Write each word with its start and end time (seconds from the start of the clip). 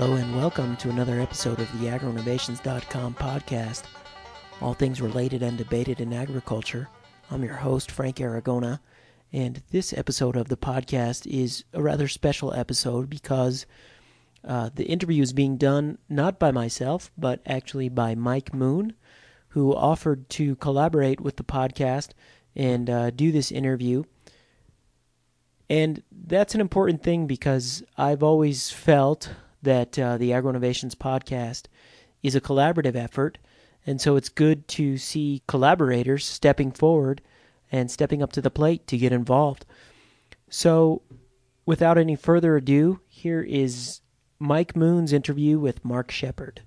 Hello 0.00 0.14
and 0.14 0.34
welcome 0.34 0.78
to 0.78 0.88
another 0.88 1.20
episode 1.20 1.60
of 1.60 1.70
the 1.78 1.88
agroinnovations.com 1.88 3.12
podcast. 3.16 3.82
All 4.62 4.72
things 4.72 5.02
related 5.02 5.42
and 5.42 5.58
debated 5.58 6.00
in 6.00 6.14
agriculture. 6.14 6.88
I'm 7.30 7.44
your 7.44 7.56
host, 7.56 7.90
Frank 7.90 8.16
Aragona, 8.16 8.80
and 9.30 9.62
this 9.72 9.92
episode 9.92 10.36
of 10.36 10.48
the 10.48 10.56
podcast 10.56 11.26
is 11.26 11.64
a 11.74 11.82
rather 11.82 12.08
special 12.08 12.54
episode 12.54 13.10
because 13.10 13.66
uh, 14.42 14.70
the 14.74 14.86
interview 14.86 15.22
is 15.22 15.34
being 15.34 15.58
done 15.58 15.98
not 16.08 16.38
by 16.38 16.50
myself, 16.50 17.10
but 17.18 17.42
actually 17.44 17.90
by 17.90 18.14
Mike 18.14 18.54
Moon, 18.54 18.94
who 19.48 19.76
offered 19.76 20.30
to 20.30 20.56
collaborate 20.56 21.20
with 21.20 21.36
the 21.36 21.44
podcast 21.44 22.12
and 22.56 22.88
uh, 22.88 23.10
do 23.10 23.30
this 23.30 23.52
interview. 23.52 24.04
And 25.68 26.02
that's 26.10 26.54
an 26.54 26.62
important 26.62 27.02
thing 27.02 27.26
because 27.26 27.82
I've 27.98 28.22
always 28.22 28.70
felt 28.70 29.34
that 29.62 29.98
uh, 29.98 30.16
the 30.16 30.32
Agro 30.32 30.50
Innovations 30.50 30.94
podcast 30.94 31.66
is 32.22 32.34
a 32.34 32.40
collaborative 32.40 32.96
effort. 32.96 33.38
And 33.86 34.00
so 34.00 34.16
it's 34.16 34.28
good 34.28 34.68
to 34.68 34.98
see 34.98 35.42
collaborators 35.46 36.26
stepping 36.26 36.70
forward 36.70 37.22
and 37.72 37.90
stepping 37.90 38.22
up 38.22 38.32
to 38.32 38.42
the 38.42 38.50
plate 38.50 38.86
to 38.88 38.98
get 38.98 39.12
involved. 39.12 39.64
So, 40.48 41.02
without 41.64 41.96
any 41.96 42.16
further 42.16 42.56
ado, 42.56 43.00
here 43.08 43.40
is 43.40 44.00
Mike 44.38 44.74
Moon's 44.74 45.12
interview 45.12 45.58
with 45.58 45.84
Mark 45.84 46.10
Shepard. 46.10 46.62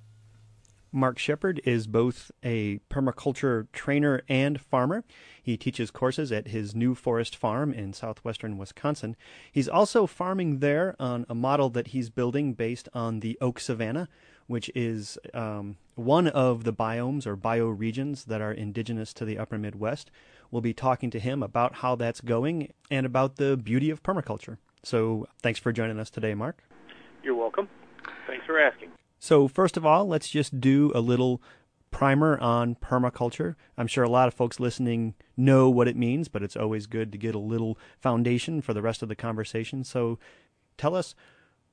Mark 0.95 1.17
Shepard 1.17 1.59
is 1.65 1.88
both 1.88 2.31
a 2.43 2.77
permaculture 2.89 3.65
trainer 3.73 4.21
and 4.29 4.61
farmer. 4.61 5.03
He 5.41 5.57
teaches 5.57 5.89
courses 5.89 6.31
at 6.31 6.49
his 6.49 6.76
New 6.76 6.93
Forest 6.93 7.35
Farm 7.35 7.73
in 7.73 7.93
southwestern 7.93 8.59
Wisconsin. 8.59 9.15
He's 9.51 9.68
also 9.68 10.05
farming 10.05 10.59
there 10.59 10.95
on 10.99 11.26
a 11.27 11.34
model 11.34 11.71
that 11.71 11.87
he's 11.87 12.12
building 12.12 12.53
based 12.53 12.87
on 12.93 13.21
the 13.21 13.40
oak 13.41 13.59
savanna, 13.59 14.07
which 14.45 14.70
is 14.76 15.18
um, 15.34 15.77
one 15.95 16.27
of 16.27 16.63
the 16.63 16.73
biomes 16.73 17.25
or 17.25 17.35
bioregions 17.35 18.25
that 18.25 18.41
are 18.41 18.51
indigenous 18.51 19.13
to 19.13 19.25
the 19.25 19.40
upper 19.40 19.57
Midwest. 19.57 20.12
We'll 20.51 20.62
be 20.62 20.75
talking 20.75 21.09
to 21.09 21.20
him 21.20 21.41
about 21.41 21.77
how 21.77 21.96
that's 21.96 22.21
going 22.21 22.71
and 22.91 23.07
about 23.07 23.37
the 23.37 23.57
beauty 23.57 23.90
of 23.90 24.03
permaculture. 24.03 24.57
So 24.84 25.25
thanks 25.41 25.59
for 25.59 25.71
joining 25.71 25.99
us 25.99 26.12
today, 26.12 26.35
Mark. 26.35 26.63
You're 27.23 27.34
welcome. 27.34 27.68
Thanks 28.27 28.46
for 28.46 28.59
asking. 28.59 28.91
So, 29.24 29.48
first 29.48 29.77
of 29.77 29.85
all, 29.85 30.05
let's 30.05 30.27
just 30.27 30.60
do 30.60 30.91
a 30.93 30.99
little 30.99 31.41
primer 31.91 32.38
on 32.40 32.76
permaculture. 32.76 33.55
I'm 33.77 33.88
sure 33.88 34.04
a 34.04 34.10
lot 34.10 34.27
of 34.27 34.34
folks 34.34 34.60
listening 34.60 35.13
know 35.38 35.70
what 35.70 35.88
it 35.88 35.96
means, 35.96 36.27
but 36.27 36.43
it's 36.43 36.57
always 36.57 36.88
good 36.88 37.10
to 37.13 37.18
get 37.18 37.34
a 37.34 37.40
little 37.40 37.77
foundation 38.02 38.60
for 38.60 38.74
the 38.74 38.82
rest 38.82 39.02
of 39.02 39.07
the 39.07 39.15
conversation. 39.15 39.85
So, 39.85 40.20
tell 40.77 40.93
us 40.93 41.15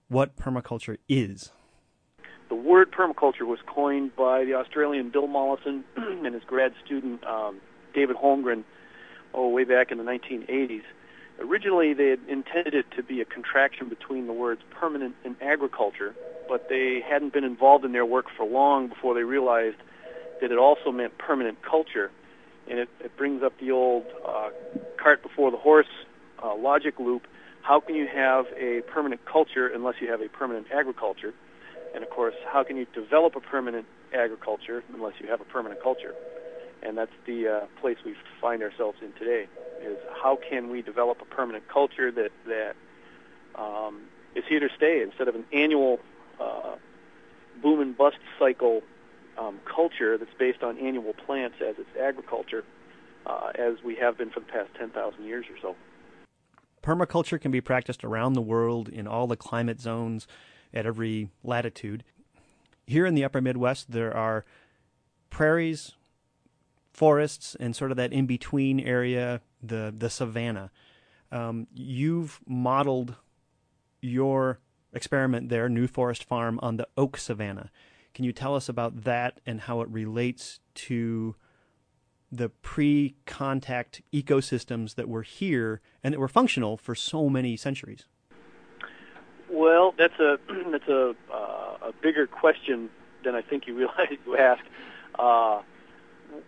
what 0.06 0.36
permaculture 0.36 0.98
is. 1.08 1.50
The 2.50 2.54
word 2.54 2.92
permaculture 2.92 3.48
was 3.48 3.58
coined 3.66 4.14
by 4.14 4.44
the 4.44 4.54
Australian 4.54 5.10
Bill 5.10 5.26
Mollison 5.26 5.82
and 5.96 6.32
his 6.32 6.44
grad 6.44 6.72
student 6.84 7.24
um, 7.24 7.60
David 7.92 8.14
Holmgren, 8.14 8.62
oh, 9.34 9.48
way 9.48 9.64
back 9.64 9.90
in 9.90 9.98
the 9.98 10.04
1980s. 10.04 10.82
Originally, 11.40 11.94
they 11.94 12.10
had 12.10 12.20
intended 12.28 12.74
it 12.74 12.86
to 12.96 13.02
be 13.02 13.22
a 13.22 13.24
contraction 13.24 13.88
between 13.88 14.26
the 14.26 14.32
words 14.32 14.60
permanent 14.70 15.14
and 15.24 15.36
agriculture, 15.40 16.14
but 16.48 16.68
they 16.68 17.00
hadn't 17.00 17.32
been 17.32 17.44
involved 17.44 17.84
in 17.84 17.92
their 17.92 18.04
work 18.04 18.26
for 18.36 18.44
long 18.44 18.88
before 18.88 19.14
they 19.14 19.22
realized 19.22 19.78
that 20.42 20.52
it 20.52 20.58
also 20.58 20.92
meant 20.92 21.16
permanent 21.16 21.62
culture. 21.62 22.10
And 22.68 22.78
it, 22.78 22.88
it 23.02 23.16
brings 23.16 23.42
up 23.42 23.58
the 23.58 23.70
old 23.70 24.04
uh, 24.26 24.50
cart 24.98 25.22
before 25.22 25.50
the 25.50 25.56
horse 25.56 25.88
uh, 26.42 26.54
logic 26.54 27.00
loop. 27.00 27.26
How 27.62 27.80
can 27.80 27.94
you 27.94 28.06
have 28.06 28.46
a 28.56 28.82
permanent 28.82 29.24
culture 29.24 29.66
unless 29.66 29.94
you 30.00 30.10
have 30.10 30.20
a 30.20 30.28
permanent 30.28 30.66
agriculture? 30.70 31.32
And 31.94 32.04
of 32.04 32.10
course, 32.10 32.34
how 32.46 32.64
can 32.64 32.76
you 32.76 32.86
develop 32.94 33.34
a 33.34 33.40
permanent 33.40 33.86
agriculture 34.12 34.84
unless 34.92 35.14
you 35.20 35.28
have 35.28 35.40
a 35.40 35.44
permanent 35.44 35.82
culture? 35.82 36.14
And 36.82 36.98
that's 36.98 37.12
the 37.26 37.48
uh, 37.48 37.60
place 37.80 37.96
we 38.04 38.14
find 38.40 38.62
ourselves 38.62 38.98
in 39.02 39.12
today 39.14 39.48
is 39.80 39.96
how 40.22 40.36
can 40.36 40.70
we 40.70 40.82
develop 40.82 41.20
a 41.20 41.24
permanent 41.24 41.68
culture 41.68 42.10
that 42.10 42.30
that 42.46 42.76
um, 43.54 44.02
is 44.34 44.44
here 44.48 44.60
to 44.60 44.68
stay 44.76 45.02
instead 45.02 45.28
of 45.28 45.34
an 45.34 45.44
annual 45.52 45.98
uh, 46.40 46.76
boom 47.62 47.80
and 47.80 47.96
bust 47.96 48.18
cycle 48.38 48.82
um, 49.38 49.60
culture 49.64 50.18
that's 50.18 50.34
based 50.38 50.62
on 50.62 50.78
annual 50.78 51.12
plants 51.14 51.56
as 51.60 51.78
its 51.78 51.88
agriculture, 52.00 52.64
uh, 53.26 53.52
as 53.54 53.82
we 53.84 53.96
have 53.96 54.18
been 54.18 54.30
for 54.30 54.40
the 54.40 54.46
past 54.46 54.70
10,000 54.78 55.24
years 55.24 55.46
or 55.50 55.56
so. 55.60 55.76
Permaculture 56.82 57.40
can 57.40 57.50
be 57.50 57.60
practiced 57.60 58.04
around 58.04 58.32
the 58.32 58.42
world 58.42 58.88
in 58.88 59.06
all 59.06 59.26
the 59.26 59.36
climate 59.36 59.80
zones 59.80 60.26
at 60.72 60.86
every 60.86 61.30
latitude. 61.42 62.04
Here 62.86 63.06
in 63.06 63.14
the 63.14 63.24
upper 63.24 63.40
Midwest, 63.40 63.90
there 63.90 64.16
are 64.16 64.44
prairies, 65.28 65.92
forests, 66.92 67.56
and 67.60 67.76
sort 67.76 67.90
of 67.90 67.96
that 67.98 68.12
in 68.12 68.26
between 68.26 68.80
area 68.80 69.42
the 69.62 69.94
the 69.96 70.10
savanna. 70.10 70.70
Um, 71.32 71.66
you've 71.72 72.40
modeled 72.46 73.14
your 74.00 74.58
experiment 74.92 75.48
there, 75.48 75.68
New 75.68 75.86
Forest 75.86 76.24
Farm, 76.24 76.58
on 76.62 76.76
the 76.76 76.88
oak 76.96 77.16
savanna. 77.16 77.70
Can 78.14 78.24
you 78.24 78.32
tell 78.32 78.56
us 78.56 78.68
about 78.68 79.04
that 79.04 79.40
and 79.46 79.62
how 79.62 79.80
it 79.82 79.88
relates 79.88 80.58
to 80.74 81.36
the 82.32 82.48
pre-contact 82.48 84.02
ecosystems 84.12 84.94
that 84.94 85.08
were 85.08 85.22
here 85.22 85.80
and 86.02 86.14
that 86.14 86.18
were 86.18 86.28
functional 86.28 86.76
for 86.76 86.94
so 86.94 87.28
many 87.28 87.56
centuries? 87.56 88.06
Well, 89.50 89.94
that's 89.96 90.18
a 90.18 90.38
that's 90.70 90.88
a 90.88 91.14
uh, 91.32 91.88
a 91.88 91.92
bigger 92.02 92.26
question 92.26 92.90
than 93.24 93.34
I 93.34 93.42
think 93.42 93.66
you 93.66 93.74
realize 93.74 94.08
you 94.26 94.36
asked. 94.36 94.66
Uh, 95.18 95.62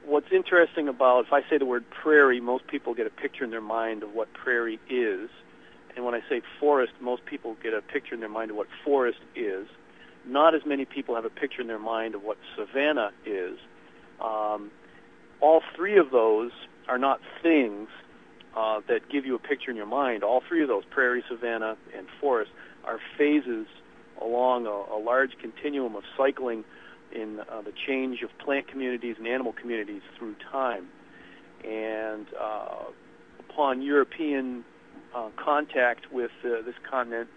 what's 0.04 0.30
interesting 0.32 0.88
about 0.88 1.26
if 1.26 1.32
I 1.32 1.42
say 1.48 1.58
the 1.58 1.66
word 1.66 1.84
prairie, 1.90 2.40
most 2.40 2.66
people 2.66 2.94
get 2.94 3.06
a 3.06 3.10
picture 3.10 3.44
in 3.44 3.50
their 3.50 3.60
mind 3.60 4.02
of 4.02 4.12
what 4.14 4.32
prairie 4.32 4.80
is, 4.88 5.30
and 5.94 6.04
when 6.04 6.14
I 6.14 6.20
say 6.28 6.42
forest, 6.60 6.92
most 7.00 7.24
people 7.24 7.56
get 7.62 7.74
a 7.74 7.82
picture 7.82 8.14
in 8.14 8.20
their 8.20 8.28
mind 8.28 8.50
of 8.50 8.56
what 8.56 8.68
forest 8.84 9.18
is. 9.34 9.66
Not 10.26 10.54
as 10.54 10.62
many 10.64 10.84
people 10.84 11.14
have 11.14 11.24
a 11.24 11.30
picture 11.30 11.60
in 11.60 11.66
their 11.66 11.78
mind 11.78 12.14
of 12.14 12.22
what 12.22 12.38
savanna 12.56 13.10
is. 13.26 13.58
Um, 14.20 14.70
all 15.40 15.62
three 15.74 15.98
of 15.98 16.10
those 16.10 16.52
are 16.88 16.98
not 16.98 17.20
things 17.42 17.88
uh, 18.56 18.80
that 18.88 19.08
give 19.10 19.26
you 19.26 19.34
a 19.34 19.38
picture 19.38 19.70
in 19.70 19.76
your 19.76 19.86
mind. 19.86 20.22
All 20.22 20.42
three 20.46 20.62
of 20.62 20.68
those, 20.68 20.84
prairie, 20.90 21.24
savanna, 21.28 21.76
and 21.96 22.06
forest, 22.20 22.50
are 22.84 22.98
phases 23.18 23.66
along 24.20 24.66
a, 24.66 24.70
a 24.94 24.98
large 24.98 25.32
continuum 25.40 25.96
of 25.96 26.04
cycling 26.16 26.64
in 27.14 27.40
uh, 27.40 27.62
the 27.62 27.72
change 27.86 28.22
of 28.22 28.30
plant 28.38 28.68
communities 28.68 29.16
and 29.18 29.26
animal 29.26 29.52
communities 29.52 30.02
through 30.18 30.34
time. 30.50 30.88
And 31.64 32.26
uh, 32.40 32.84
upon 33.40 33.82
European 33.82 34.64
uh, 35.14 35.28
contact 35.42 36.12
with 36.12 36.30
uh, 36.44 36.62
this 36.64 36.74
continent, 36.88 37.28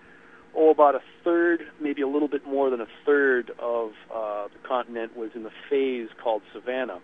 oh, 0.55 0.71
about 0.71 0.95
a 0.95 1.01
third, 1.23 1.61
maybe 1.79 2.01
a 2.01 2.07
little 2.07 2.27
bit 2.27 2.45
more 2.45 2.69
than 2.69 2.81
a 2.81 2.87
third 3.05 3.51
of 3.59 3.91
uh, 4.13 4.47
the 4.47 4.67
continent 4.67 5.15
was 5.15 5.31
in 5.35 5.43
the 5.43 5.51
phase 5.69 6.09
called 6.23 6.41
savanna, 6.53 6.99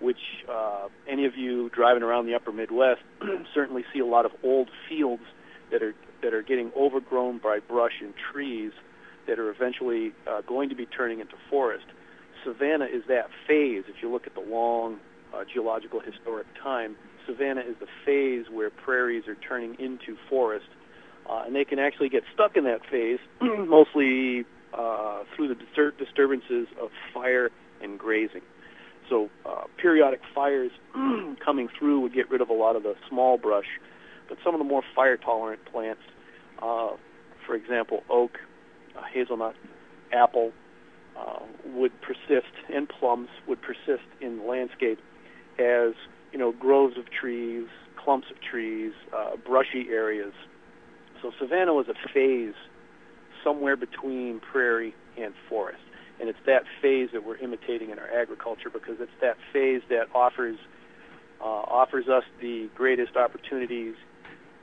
which 0.00 0.44
uh, 0.50 0.88
any 1.08 1.26
of 1.26 1.36
you 1.36 1.68
driving 1.70 2.02
around 2.02 2.26
the 2.26 2.34
upper 2.34 2.52
Midwest 2.52 3.02
certainly 3.54 3.84
see 3.92 4.00
a 4.00 4.06
lot 4.06 4.24
of 4.24 4.32
old 4.42 4.70
fields 4.88 5.22
that 5.70 5.82
are 5.82 5.94
that 6.22 6.32
are 6.32 6.42
getting 6.42 6.72
overgrown 6.76 7.38
by 7.38 7.58
brush 7.58 8.00
and 8.00 8.14
trees 8.32 8.72
that 9.26 9.38
are 9.38 9.50
eventually 9.50 10.12
uh, 10.26 10.40
going 10.42 10.68
to 10.68 10.74
be 10.74 10.86
turning 10.86 11.20
into 11.20 11.34
forest. 11.50 11.84
Savanna 12.46 12.84
is 12.84 13.02
that 13.08 13.26
phase. 13.46 13.84
If 13.88 13.96
you 14.02 14.10
look 14.10 14.26
at 14.26 14.34
the 14.34 14.40
long 14.40 14.98
uh, 15.34 15.42
geological 15.52 16.00
historic 16.00 16.46
time, 16.62 16.96
savanna 17.26 17.60
is 17.60 17.76
the 17.80 17.88
phase 18.04 18.46
where 18.50 18.70
prairies 18.70 19.24
are 19.26 19.34
turning 19.34 19.74
into 19.80 20.16
forest, 20.30 20.66
uh, 21.28 21.42
and 21.44 21.54
they 21.54 21.64
can 21.64 21.78
actually 21.78 22.08
get 22.08 22.22
stuck 22.32 22.56
in 22.56 22.64
that 22.64 22.80
phase, 22.88 23.18
mostly 23.40 24.44
uh, 24.72 25.24
through 25.34 25.48
the 25.48 25.54
distur- 25.54 25.96
disturbances 25.98 26.68
of 26.80 26.90
fire 27.12 27.50
and 27.82 27.98
grazing. 27.98 28.42
So 29.10 29.28
uh, 29.44 29.64
periodic 29.76 30.20
fires 30.34 30.70
coming 31.44 31.68
through 31.76 32.00
would 32.00 32.14
get 32.14 32.30
rid 32.30 32.40
of 32.40 32.48
a 32.48 32.54
lot 32.54 32.76
of 32.76 32.82
the 32.84 32.94
small 33.08 33.38
brush, 33.38 33.66
but 34.28 34.38
some 34.44 34.54
of 34.54 34.58
the 34.58 34.64
more 34.64 34.82
fire-tolerant 34.94 35.64
plants, 35.70 36.02
uh, 36.62 36.90
for 37.44 37.54
example, 37.54 38.02
oak, 38.08 38.38
uh, 38.96 39.02
hazelnut, 39.12 39.54
apple, 40.12 40.52
uh, 41.18 41.40
would 41.74 41.92
persist, 42.00 42.52
and 42.72 42.88
plums 42.88 43.28
would 43.48 43.60
persist 43.62 44.06
in 44.20 44.38
the 44.38 44.44
landscape 44.44 44.98
as 45.58 45.94
you 46.32 46.38
know 46.38 46.52
groves 46.52 46.96
of 46.98 47.04
trees, 47.10 47.66
clumps 48.02 48.28
of 48.30 48.40
trees, 48.40 48.92
uh, 49.16 49.36
brushy 49.46 49.88
areas. 49.90 50.32
So 51.22 51.32
savanna 51.38 51.74
was 51.74 51.86
a 51.88 51.94
phase 52.12 52.54
somewhere 53.42 53.76
between 53.76 54.40
prairie 54.40 54.94
and 55.18 55.32
forest, 55.48 55.82
and 56.20 56.28
it's 56.28 56.38
that 56.46 56.64
phase 56.82 57.10
that 57.12 57.24
we're 57.24 57.38
imitating 57.38 57.90
in 57.90 57.98
our 57.98 58.08
agriculture 58.08 58.70
because 58.70 58.96
it's 59.00 59.10
that 59.20 59.36
phase 59.52 59.82
that 59.88 60.06
offers 60.14 60.58
uh, 61.40 61.44
offers 61.44 62.08
us 62.08 62.24
the 62.40 62.68
greatest 62.74 63.16
opportunities 63.16 63.94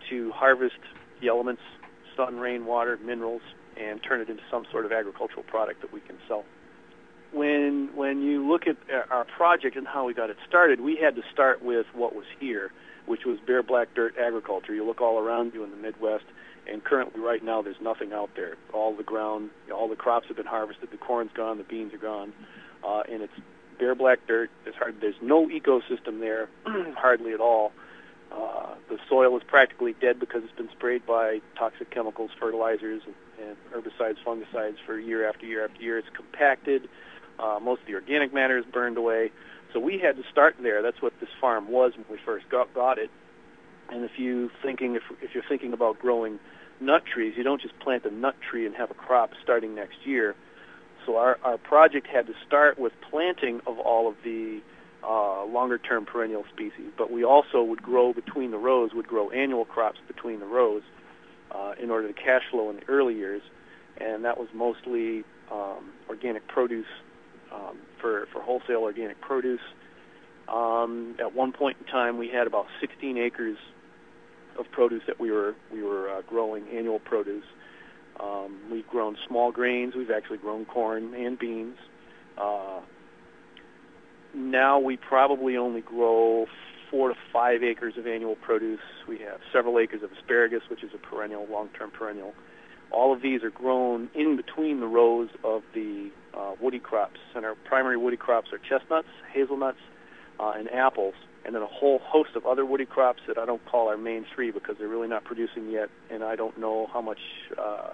to 0.10 0.32
harvest 0.32 0.80
the 1.22 1.28
elements, 1.28 1.62
sun, 2.16 2.38
rain, 2.40 2.66
water, 2.66 2.98
minerals, 3.04 3.42
and 3.78 4.02
turn 4.04 4.22
it 4.22 4.30
into 4.30 4.44
some 4.50 4.66
sort 4.72 4.86
of 4.86 4.92
agricultural 4.92 5.44
product 5.44 5.82
that 5.82 5.94
we 5.94 6.00
can 6.02 6.18
sell. 6.28 6.46
When 7.32 7.90
when 7.96 8.22
you 8.22 8.48
look 8.48 8.68
at 8.68 8.78
our 9.10 9.26
project 9.26 9.76
and 9.76 9.88
how 9.88 10.06
we 10.06 10.14
got 10.14 10.30
it 10.30 10.38
started, 10.48 10.82
we 10.82 10.96
had 10.96 11.16
to 11.16 11.24
start 11.32 11.64
with 11.64 11.88
what 11.94 12.16
was 12.16 12.26
here, 12.40 12.72
which 13.08 13.26
was 13.26 13.40
bare 13.46 13.64
black 13.64 13.90
dirt 13.96 14.16
agriculture. 14.18 14.74
You 14.74 14.86
look 14.86 15.02
all 15.02 15.18
around 15.18 15.54
you 15.54 15.64
in 15.64 15.72
the 15.72 15.78
Midwest, 15.78 16.26
and 16.72 16.84
currently 16.84 17.22
right 17.22 17.44
now 17.44 17.62
there's 17.64 17.82
nothing 17.82 18.14
out 18.14 18.30
there. 18.36 18.56
All 18.72 18.96
the 18.96 19.04
ground, 19.04 19.50
all 19.74 19.90
the 19.90 19.96
crops 19.96 20.28
have 20.28 20.38
been 20.38 20.46
harvested. 20.46 20.92
The 20.92 20.98
corn's 20.98 21.32
gone, 21.34 21.58
the 21.58 21.64
beans 21.64 21.94
are 21.94 21.98
gone, 21.98 22.34
uh, 22.84 23.02
and 23.12 23.24
it's 23.24 23.34
bare 23.80 23.96
black 23.96 24.20
dirt. 24.28 24.52
There's 24.64 24.76
hard. 24.76 24.98
There's 25.02 25.16
no 25.22 25.48
ecosystem 25.48 26.20
there, 26.20 26.50
hardly 26.96 27.34
at 27.34 27.40
all. 27.40 27.72
Uh, 28.32 28.76
the 28.90 28.98
soil 29.08 29.36
is 29.38 29.44
practically 29.44 29.94
dead 30.02 30.20
because 30.20 30.44
it's 30.44 30.56
been 30.56 30.70
sprayed 30.70 31.06
by 31.06 31.40
toxic 31.58 31.92
chemicals, 31.92 32.32
fertilizers, 32.40 33.04
and, 33.06 33.14
and 33.42 33.58
herbicides, 33.74 34.18
fungicides 34.26 34.78
for 34.86 35.00
year 35.00 35.28
after 35.28 35.46
year 35.46 35.66
after 35.66 35.82
year. 35.82 35.98
It's 35.98 36.08
compacted. 36.16 36.88
Uh, 37.40 37.60
most 37.62 37.82
of 37.82 37.88
the 37.88 37.96
organic 37.96 38.34
matter 38.34 38.58
is 38.58 38.66
burned 38.66 38.98
away. 38.98 39.32
So 39.74 39.80
we 39.80 39.98
had 39.98 40.16
to 40.18 40.24
start 40.32 40.56
there. 40.62 40.82
That's 40.82 41.02
what 41.02 41.14
this 41.20 41.30
farm 41.42 41.72
was 41.72 41.94
when 41.96 42.06
we 42.10 42.18
first 42.24 42.48
got, 42.50 42.74
got 42.74 43.00
it. 43.00 43.10
And 43.90 44.04
if 44.04 44.12
you 44.18 44.50
thinking 44.62 44.96
if 44.96 45.04
if 45.22 45.32
you're 45.34 45.44
thinking 45.48 45.74
about 45.74 46.00
growing 46.00 46.40
nut 46.80 47.04
trees, 47.06 47.34
you 47.36 47.44
don't 47.44 47.62
just 47.62 47.78
plant 47.80 48.06
a 48.06 48.12
nut 48.12 48.36
tree 48.50 48.66
and 48.66 48.76
have 48.76 48.92
a 48.92 48.94
crop 48.94 49.32
starting 49.42 49.76
next 49.76 49.98
year. 50.06 50.36
So 51.06 51.18
our 51.18 51.38
our 51.44 51.58
project 51.58 52.08
had 52.08 52.28
to 52.28 52.34
start 52.48 52.80
with 52.80 52.94
planting 53.10 53.62
of 53.68 53.80
all 53.80 54.08
of 54.08 54.16
the 54.24 54.62
uh, 55.04 55.44
longer-term 55.46 56.06
perennial 56.06 56.46
species, 56.54 56.92
but 56.98 57.12
we 57.12 57.26
also 57.26 57.62
would 57.62 57.84
grow 57.84 58.14
between 58.14 58.52
the 58.52 58.58
rows, 58.58 58.94
would 58.94 59.08
grow 59.08 59.30
annual 59.32 59.66
crops 59.66 60.00
between 60.08 60.40
the 60.40 60.46
rows 60.46 60.82
uh, 61.54 61.74
in 61.82 61.90
order 61.90 62.08
to 62.08 62.14
cash 62.14 62.44
flow 62.52 62.70
in 62.70 62.78
the 62.78 62.86
early 62.88 63.16
years, 63.16 63.42
and 63.98 64.26
that 64.26 64.38
was 64.38 64.48
mostly 64.54 65.24
um, 65.52 65.92
organic 66.10 66.48
produce 66.48 66.88
um, 67.54 67.78
for 68.02 68.28
for 68.32 68.42
wholesale 68.42 68.82
organic 68.82 69.20
produce. 69.22 69.62
Um, 70.48 71.16
at 71.20 71.34
one 71.34 71.54
point 71.54 71.78
in 71.80 71.86
time, 71.86 72.18
we 72.18 72.28
had 72.28 72.48
about 72.48 72.66
16 72.82 73.18
acres 73.18 73.58
of 74.60 74.66
produce 74.72 75.04
that 75.08 75.20
we 75.20 75.32
were 75.32 75.56
we 75.72 75.84
were 75.84 76.10
uh, 76.10 76.22
growing 76.24 76.68
annual 76.68 77.00
produce. 77.00 77.46
Um, 78.20 78.60
we've 78.72 78.88
grown 78.88 79.18
small 79.28 79.52
grains. 79.52 79.96
We've 79.96 80.12
actually 80.12 80.38
grown 80.38 80.66
corn 80.66 81.14
and 81.14 81.38
beans. 81.38 81.78
Uh, 82.38 82.82
now 84.36 84.80
we 84.80 84.98
probably 84.98 85.58
only 85.58 85.82
grow 85.82 86.46
four 86.94 87.10
to 87.10 87.16
five 87.34 87.64
acres 87.64 87.96
of 87.98 88.06
annual 88.06 88.36
produce. 88.36 88.80
We 89.08 89.18
have 89.20 89.40
several 89.52 89.80
acres 89.80 90.04
of 90.04 90.12
asparagus, 90.12 90.62
which 90.70 90.84
is 90.84 90.92
a 90.94 91.00
perennial, 91.00 91.48
long-term 91.50 91.90
perennial. 91.90 92.36
All 92.92 93.12
of 93.12 93.24
these 93.24 93.42
are 93.42 93.50
grown 93.50 94.12
in 94.14 94.38
between 94.38 94.80
the 94.80 94.86
rows 94.86 95.30
of 95.44 95.64
the 95.74 96.12
uh, 96.36 96.52
woody 96.62 96.78
crops, 96.78 97.20
and 97.34 97.46
our 97.46 97.56
primary 97.56 97.98
woody 97.98 98.18
crops 98.18 98.50
are 98.54 98.60
chestnuts, 98.60 99.08
hazelnuts, 99.34 99.80
uh, 100.40 100.54
and 100.56 100.70
apples, 100.72 101.16
and 101.44 101.56
then 101.56 101.64
a 101.64 101.68
whole 101.68 102.00
host 102.04 102.36
of 102.36 102.46
other 102.46 102.64
woody 102.64 102.86
crops 102.86 103.22
that 103.28 103.40
I 103.40 103.46
don't 103.48 103.66
call 103.66 103.90
our 103.90 103.98
main 103.98 104.24
three 104.36 104.52
because 104.52 104.76
they're 104.78 104.88
really 104.88 105.08
not 105.08 105.24
producing 105.24 105.72
yet, 105.72 105.90
and 106.12 106.24
I 106.24 106.36
don't 106.36 106.60
know 106.60 106.88
how 106.94 107.02
much 107.02 107.20
uh, 107.58 107.94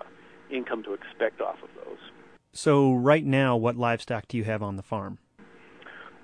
income 0.52 0.84
to 0.84 0.94
expect 0.94 1.40
off 1.40 1.63
of 1.63 1.69
those. 1.86 2.00
So 2.52 2.94
right 2.94 3.24
now, 3.24 3.56
what 3.56 3.78
livestock 3.78 4.28
do 4.28 4.36
you 4.36 4.44
have 4.44 4.62
on 4.62 4.75
the 4.75 4.84
farm? 4.84 5.19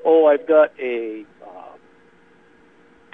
Oh, 0.03 0.25
I've 0.25 0.45
got 0.45 0.77
a 0.77 1.23
uh, 1.41 1.74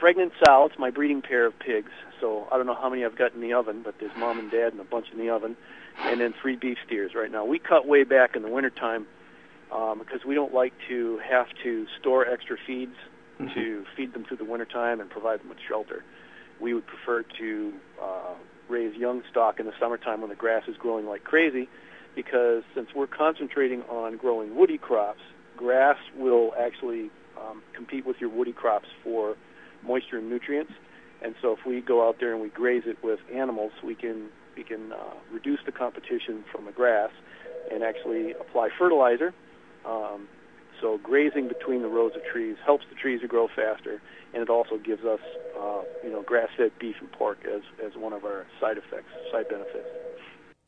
pregnant 0.01 0.33
sow. 0.44 0.65
It's 0.65 0.80
my 0.80 0.89
breeding 0.89 1.21
pair 1.21 1.45
of 1.45 1.57
pigs. 1.59 1.92
So 2.19 2.48
I 2.51 2.57
don't 2.57 2.65
know 2.65 2.75
how 2.75 2.89
many 2.89 3.06
I've 3.06 3.18
got 3.18 3.36
in 3.36 3.42
the 3.42 3.53
oven, 3.53 3.81
but 3.83 3.94
there's 4.00 4.12
mom 4.18 4.39
and 4.39 4.50
dad 4.50 4.74
and 4.74 4.81
a 4.81 4.83
bunch 4.83 5.06
in 5.13 5.19
the 5.19 5.30
oven, 5.30 5.56
and 6.00 6.19
then 6.19 6.33
three 6.42 6.56
beef 6.56 6.80
steers 6.86 7.12
right 7.15 7.31
now. 7.31 7.45
We 7.45 7.59
cut 7.59 7.88
way 7.88 8.03
back 8.03 8.36
in 8.36 8.42
the 8.42 8.50
wintertime 8.50 9.06
um, 9.71 10.00
because 10.00 10.25
we 10.25 10.33
don't 10.33 10.53
like 10.53 10.74
to 10.89 11.19
have 11.30 11.45
to 11.63 11.86
store 12.00 12.27
extra 12.27 12.57
feeds 12.65 12.95
mm-hmm. 13.39 13.53
to 13.53 13.86
feed 13.95 14.13
them 14.13 14.25
through 14.27 14.38
the 14.38 14.45
wintertime 14.45 15.00
and 15.00 15.09
provide 15.09 15.39
them 15.39 15.50
with 15.50 15.59
shelter. 15.69 16.04
We 16.59 16.74
would 16.74 16.88
prefer 16.88 17.24
to 17.38 17.74
uh, 18.01 18.33
raise 18.69 18.95
young 18.95 19.21
stock 19.30 19.59
in 19.59 19.68
the 19.68 19.74
summertime 19.80 20.21
when 20.21 20.31
the 20.31 20.36
grass 20.36 20.63
is 20.68 20.77
growing 20.77 21.06
like 21.06 21.24
crazy 21.24 21.69
because 22.15 22.63
since 22.74 22.89
we're 22.95 23.07
concentrating 23.07 23.83
on 23.83 24.18
growing 24.18 24.56
woody 24.56 24.80
crops, 24.80 25.21
grass 25.56 25.97
will 26.18 26.54
actually 26.59 27.12
um, 27.39 27.62
compete 27.75 28.06
with 28.06 28.18
your 28.19 28.31
woody 28.31 28.51
crops 28.51 28.88
for 29.04 29.36
moisture 29.83 30.18
and 30.18 30.30
nutrients. 30.30 30.74
And 31.24 31.36
so 31.42 31.54
if 31.54 31.66
we 31.66 31.81
go 31.81 32.07
out 32.07 32.18
there 32.19 32.33
and 32.33 32.42
we 32.42 32.50
graze 32.50 32.83
it 32.86 33.04
with 33.04 33.19
animals, 33.33 33.72
we 33.83 33.95
can 33.95 34.30
we 34.57 34.63
can 34.63 34.92
uh, 34.92 34.98
reduce 35.31 35.60
the 35.66 35.72
competition 35.72 36.44
from 36.51 36.66
the 36.66 36.72
grass 36.72 37.12
and 37.72 37.83
actually 37.83 38.33
apply 38.33 38.69
fertilizer. 38.78 39.33
Um, 39.86 40.28
so 40.81 41.00
grazing 41.01 41.48
between 41.48 41.83
the 41.83 41.88
rows 41.88 42.13
of 42.16 42.24
trees 42.25 42.57
helps 42.66 42.86
the 42.89 42.95
trees 42.95 43.22
to 43.22 43.28
grow 43.28 43.48
faster, 43.48 44.01
and 44.33 44.42
it 44.42 44.50
also 44.50 44.78
gives 44.78 45.06
us, 45.06 45.19
uh, 45.60 45.81
you 46.04 46.10
know, 46.12 46.24
grass-fed 46.24 46.72
beef 46.80 46.95
and 47.00 47.12
pork 47.12 47.38
as 47.45 47.62
as 47.86 47.95
one 47.95 48.13
of 48.13 48.25
our 48.25 48.48
side 48.60 48.78
effects, 48.78 49.12
side 49.31 49.48
benefits. 49.48 49.88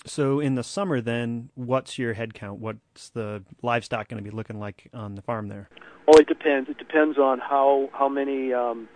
So 0.06 0.40
in 0.40 0.56
the 0.56 0.64
summer, 0.64 1.02
then, 1.02 1.50
what's 1.56 1.98
your 1.98 2.14
head 2.14 2.34
count? 2.34 2.60
What's 2.60 3.10
the 3.10 3.44
livestock 3.62 4.10
going 4.10 4.24
to 4.24 4.30
be 4.30 4.36
looking 4.36 4.60
like 4.60 4.90
on 4.94 5.16
the 5.16 5.22
farm 5.22 5.48
there? 5.48 5.70
Oh, 6.08 6.18
it 6.18 6.28
depends. 6.28 6.70
It 6.70 6.78
depends 6.78 7.18
on 7.18 7.40
how 7.40 7.90
how 7.94 8.10
many 8.10 8.54
um, 8.54 8.90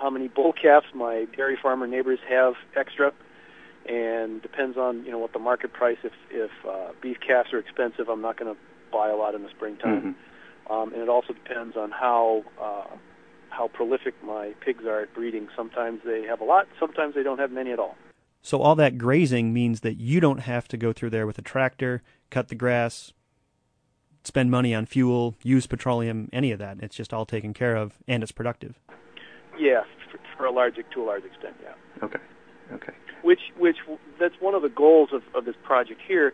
how 0.00 0.10
many 0.10 0.28
bull 0.28 0.52
calves 0.52 0.86
my 0.94 1.26
dairy 1.36 1.58
farmer 1.60 1.86
neighbors 1.86 2.18
have 2.28 2.54
extra, 2.76 3.12
and 3.86 4.42
depends 4.42 4.76
on 4.76 5.04
you 5.04 5.10
know 5.10 5.18
what 5.18 5.32
the 5.32 5.38
market 5.38 5.72
price. 5.72 5.98
If 6.02 6.12
if 6.30 6.50
uh, 6.68 6.92
beef 7.00 7.18
calves 7.26 7.52
are 7.52 7.58
expensive, 7.58 8.08
I'm 8.08 8.22
not 8.22 8.38
going 8.38 8.54
to 8.54 8.60
buy 8.92 9.10
a 9.10 9.16
lot 9.16 9.34
in 9.34 9.42
the 9.42 9.50
springtime, 9.50 10.16
mm-hmm. 10.68 10.72
um, 10.72 10.92
and 10.92 11.02
it 11.02 11.08
also 11.08 11.32
depends 11.32 11.76
on 11.76 11.90
how 11.90 12.44
uh, 12.60 12.96
how 13.50 13.68
prolific 13.68 14.14
my 14.22 14.54
pigs 14.64 14.84
are 14.84 15.02
at 15.02 15.14
breeding. 15.14 15.48
Sometimes 15.56 16.00
they 16.04 16.22
have 16.22 16.40
a 16.40 16.44
lot, 16.44 16.66
sometimes 16.78 17.14
they 17.14 17.22
don't 17.22 17.38
have 17.38 17.50
many 17.50 17.72
at 17.72 17.78
all. 17.78 17.96
So 18.42 18.62
all 18.62 18.74
that 18.76 18.96
grazing 18.96 19.52
means 19.52 19.80
that 19.80 20.00
you 20.00 20.18
don't 20.18 20.40
have 20.40 20.66
to 20.68 20.78
go 20.78 20.92
through 20.94 21.10
there 21.10 21.26
with 21.26 21.36
a 21.38 21.42
tractor, 21.42 22.02
cut 22.30 22.48
the 22.48 22.54
grass, 22.54 23.12
spend 24.24 24.50
money 24.50 24.74
on 24.74 24.86
fuel, 24.86 25.34
use 25.42 25.66
petroleum, 25.66 26.28
any 26.32 26.50
of 26.52 26.58
that. 26.58 26.78
It's 26.80 26.96
just 26.96 27.12
all 27.12 27.26
taken 27.26 27.52
care 27.52 27.76
of, 27.76 27.98
and 28.08 28.22
it's 28.22 28.32
productive. 28.32 28.78
Yeah, 29.58 29.82
for, 30.10 30.18
for 30.36 30.44
a 30.46 30.52
large 30.52 30.76
to 30.76 31.02
a 31.02 31.04
large 31.04 31.24
extent, 31.24 31.56
yeah. 31.62 31.74
Okay. 32.04 32.18
Okay. 32.72 32.92
Which 33.22 33.40
which 33.58 33.76
that's 34.18 34.34
one 34.40 34.54
of 34.54 34.62
the 34.62 34.68
goals 34.68 35.10
of, 35.12 35.22
of 35.34 35.44
this 35.44 35.56
project 35.62 36.00
here 36.06 36.32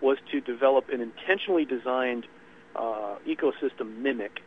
was 0.00 0.18
to 0.30 0.40
develop 0.40 0.88
an 0.88 1.00
intentionally 1.00 1.64
designed 1.64 2.26
uh, 2.76 3.16
ecosystem 3.26 3.98
mimic 3.98 4.40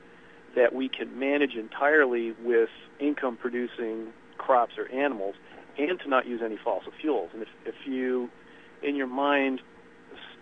that 0.56 0.74
we 0.74 0.90
can 0.90 1.18
manage 1.20 1.56
entirely 1.56 2.34
with 2.44 2.70
income 3.00 3.38
producing 3.38 4.08
crops 4.38 4.74
or 4.78 4.92
animals 4.92 5.36
and 5.78 6.00
to 6.00 6.10
not 6.10 6.28
use 6.28 6.42
any 6.44 6.58
fossil 6.58 6.92
fuels. 7.02 7.30
And 7.34 7.42
if, 7.42 7.48
if 7.66 7.76
you, 7.86 8.30
in 8.84 8.96
your 8.96 9.08
mind, 9.08 9.62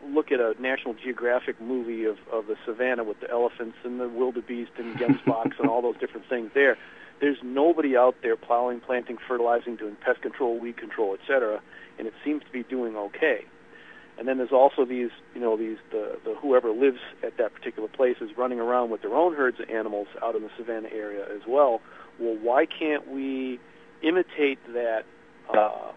look 0.06 0.32
at 0.32 0.40
a 0.40 0.56
National 0.60 0.94
Geographic 0.94 1.62
movie 1.62 2.06
of, 2.06 2.18
of 2.32 2.48
the 2.48 2.56
savannah 2.66 3.04
with 3.04 3.20
the 3.22 3.30
elephants 3.30 3.78
and 3.84 4.00
the 4.00 4.10
wildebeest 4.10 4.72
and 4.78 4.96
gemsboks 5.00 5.60
and 5.60 5.70
all 5.70 5.82
those 5.82 5.98
different 5.98 6.28
things 6.28 6.52
there, 6.54 6.78
there's 7.22 7.38
nobody 7.44 7.96
out 7.96 8.16
there 8.24 8.36
plowing, 8.36 8.82
planting, 8.82 9.18
fertilizing, 9.28 9.76
doing 9.76 9.96
pest 10.04 10.22
control, 10.22 10.60
weed 10.60 10.76
control, 10.76 11.16
etc., 11.16 11.62
and 11.98 12.08
it 12.08 12.14
seems 12.26 12.44
to 12.44 12.52
be 12.52 12.64
doing 12.64 12.96
okay. 12.98 13.46
And 14.18 14.28
then 14.28 14.38
there's 14.38 14.52
also 14.52 14.86
these, 14.86 15.12
you 15.34 15.40
know, 15.40 15.56
these 15.56 15.78
the, 15.92 16.20
the 16.26 16.36
whoever 16.36 16.72
lives 16.72 17.00
at 17.24 17.38
that 17.38 17.54
particular 17.54 17.88
place 17.88 18.18
is 18.22 18.32
running 18.38 18.60
around 18.60 18.90
with 18.90 19.02
their 19.02 19.14
own 19.14 19.36
herds 19.36 19.60
of 19.60 19.70
animals 19.70 20.08
out 20.22 20.36
in 20.36 20.42
the 20.42 20.50
savannah 20.58 20.90
area 20.90 21.24
as 21.24 21.42
well. 21.48 21.80
Well, 22.20 22.38
why 22.42 22.66
can't 22.66 23.08
we 23.08 23.60
imitate 24.04 24.60
that 24.74 25.04
uh, 25.56 25.92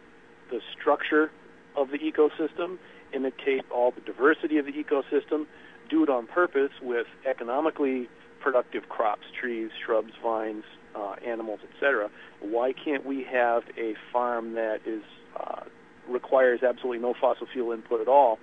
the 0.50 0.60
structure 0.78 1.30
of 1.76 1.88
the 1.90 1.98
ecosystem, 1.98 2.78
imitate 3.12 3.64
all 3.70 3.90
the 3.90 4.00
diversity 4.00 4.58
of 4.58 4.66
the 4.66 4.72
ecosystem, 4.72 5.46
do 5.88 6.02
it 6.02 6.08
on 6.08 6.26
purpose 6.26 6.72
with 6.82 7.06
economically 7.28 8.08
productive 8.40 8.88
crops, 8.88 9.24
trees, 9.38 9.70
shrubs, 9.84 10.12
vines, 10.22 10.64
uh, 10.94 11.16
animals, 11.26 11.60
etc. 11.72 12.10
Why 12.40 12.72
can't 12.72 13.04
we 13.04 13.24
have 13.24 13.62
a 13.76 13.94
farm 14.12 14.54
that 14.54 14.80
is 14.86 15.02
uh, 15.38 15.62
requires 16.08 16.62
absolutely 16.62 16.98
no 16.98 17.14
fossil 17.18 17.46
fuel 17.52 17.72
input 17.72 18.00
at 18.00 18.08
all? 18.08 18.38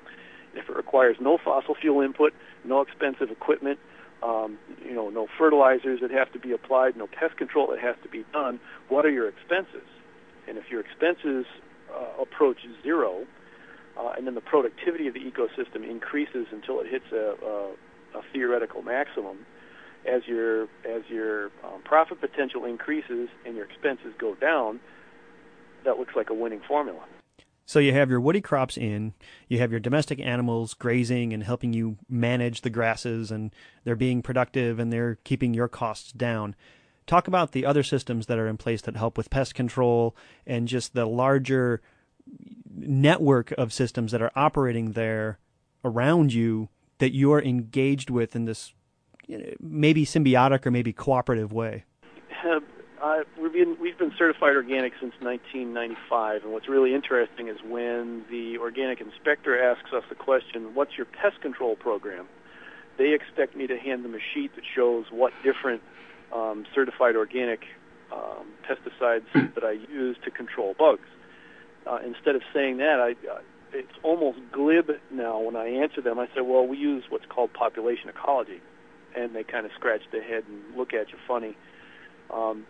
if 0.55 0.70
it 0.70 0.75
requires 0.75 1.17
no 1.20 1.38
fossil 1.38 1.75
fuel 1.75 2.01
input, 2.01 2.34
no 2.63 2.81
expensive 2.81 3.29
equipment, 3.29 3.79
um, 4.24 4.58
you 4.84 4.93
know, 4.93 5.10
no 5.10 5.27
fertilizers 5.38 6.00
that 6.01 6.12
have 6.12 6.31
to 6.34 6.39
be 6.39 6.51
applied, 6.51 6.96
no 6.96 7.08
pest 7.08 7.38
control 7.38 7.67
that 7.67 7.79
has 7.79 7.96
to 8.03 8.10
be 8.10 8.24
done, 8.34 8.60
what 8.89 9.05
are 9.05 9.10
your 9.10 9.27
expenses? 9.27 9.88
And 10.48 10.58
if 10.58 10.65
your 10.70 10.81
expenses 10.81 11.46
uh, 11.91 12.22
approach 12.22 12.58
zero, 12.84 13.25
uh, 13.98 14.13
and 14.17 14.27
then 14.27 14.36
the 14.36 14.41
productivity 14.41 15.08
of 15.08 15.13
the 15.13 15.20
ecosystem 15.20 15.89
increases 15.89 16.48
until 16.51 16.79
it 16.79 16.88
hits 16.88 17.12
a, 17.12 17.36
a, 17.43 18.20
a 18.20 18.22
theoretical 18.31 18.81
maximum, 18.81 19.46
as 20.05 20.27
your 20.27 20.63
as 20.86 21.03
your 21.10 21.46
um, 21.63 21.81
profit 21.84 22.20
potential 22.20 22.65
increases 22.65 23.29
and 23.46 23.55
your 23.55 23.65
expenses 23.65 24.13
go 24.17 24.36
down, 24.36 24.79
that 25.86 25.98
looks 25.98 26.15
like 26.15 26.29
a 26.29 26.34
winning 26.34 26.62
formula. 26.67 27.01
So 27.65 27.79
you 27.79 27.93
have 27.93 28.10
your 28.10 28.20
woody 28.20 28.41
crops 28.41 28.75
in, 28.75 29.13
you 29.48 29.60
have 29.60 29.72
your 29.72 29.79
domestic 29.79 30.20
animals 30.20 30.74
grazing 30.74 31.31
and 31.31 31.43
helping 31.43 31.72
you 31.74 31.98
manage 32.10 32.62
the 32.62 32.70
grasses, 32.70 33.31
and 33.31 33.53
they're 33.84 33.96
being 33.96 34.22
productive 34.22 34.77
and 34.77 34.91
they're 34.91 35.20
keeping 35.24 35.53
your 35.53 35.70
costs 35.70 36.12
down. 36.12 36.55
Talk 37.08 37.27
about 37.27 37.51
the 37.51 37.65
other 37.65 37.84
systems 37.84 38.25
that 38.25 38.38
are 38.38 38.48
in 38.48 38.58
place 38.58 38.81
that 38.81 38.98
help 38.98 39.17
with 39.17 39.29
pest 39.29 39.55
control 39.55 40.15
and 40.46 40.67
just 40.67 40.93
the 40.93 41.05
larger 41.05 41.81
network 42.75 43.51
of 43.51 43.74
systems 43.74 44.12
that 44.12 44.22
are 44.22 44.31
operating 44.36 44.91
there 44.91 45.39
around 45.84 46.34
you 46.34 46.70
that 47.00 47.15
you're 47.15 47.41
engaged 47.41 48.10
with 48.10 48.36
in 48.36 48.46
this 48.46 48.74
maybe 49.60 50.06
symbiotic 50.06 50.66
or 50.66 50.72
maybe 50.72 50.94
cooperative 50.94 51.52
way. 51.52 51.86
Uh, 53.02 53.22
we've 53.42 53.52
been 53.52 53.76
we've 53.82 53.98
been 53.98 54.14
certified 54.16 54.56
organic 54.56 54.94
since 55.00 55.14
1995, 55.22 56.44
and 56.44 56.54
what's 56.54 56.70
really 56.70 56.94
interesting 56.94 57.48
is 57.48 57.58
when 57.68 58.24
the 58.30 58.60
organic 58.60 59.02
inspector 59.02 59.60
asks 59.60 59.92
us 59.92 60.04
the 60.10 60.16
question, 60.16 60.76
"What's 60.76 60.96
your 60.98 61.08
pest 61.08 61.42
control 61.42 61.76
program?" 61.76 62.28
They 62.98 63.14
expect 63.14 63.56
me 63.56 63.66
to 63.66 63.78
hand 63.78 64.06
them 64.06 64.14
a 64.14 64.20
sheet 64.34 64.54
that 64.56 64.64
shows 64.76 65.06
what 65.10 65.34
different 65.44 65.82
um, 66.32 66.64
certified 66.76 67.16
organic 67.16 67.62
um, 68.12 68.46
pesticides 68.70 69.26
that 69.56 69.64
I 69.64 69.72
use 69.72 70.18
to 70.24 70.30
control 70.30 70.76
bugs. 70.78 71.08
Uh, 71.88 71.98
instead 72.06 72.36
of 72.36 72.44
saying 72.54 72.78
that, 72.78 73.00
I, 73.00 73.12
uh, 73.28 73.40
it's 73.74 73.98
almost 74.04 74.38
glib 74.52 74.92
now 75.10 75.40
when 75.40 75.56
I 75.56 75.68
answer 75.68 76.02
them. 76.02 76.20
I 76.20 76.28
say, 76.36 76.42
"Well, 76.42 76.68
we 76.68 76.78
use 76.78 77.04
what's 77.10 77.26
called 77.26 77.52
population 77.54 78.10
ecology," 78.10 78.62
and 79.15 79.36
they 79.36 79.44
kind 79.44 79.65
of 79.65 79.72
scratch 79.75 80.01
their 80.12 80.24
head 80.24 80.44
and 80.48 80.77
look 80.77 80.94
at 80.94 81.10
you 81.10 81.18
funny. 81.27 81.56
Um, 82.34 82.65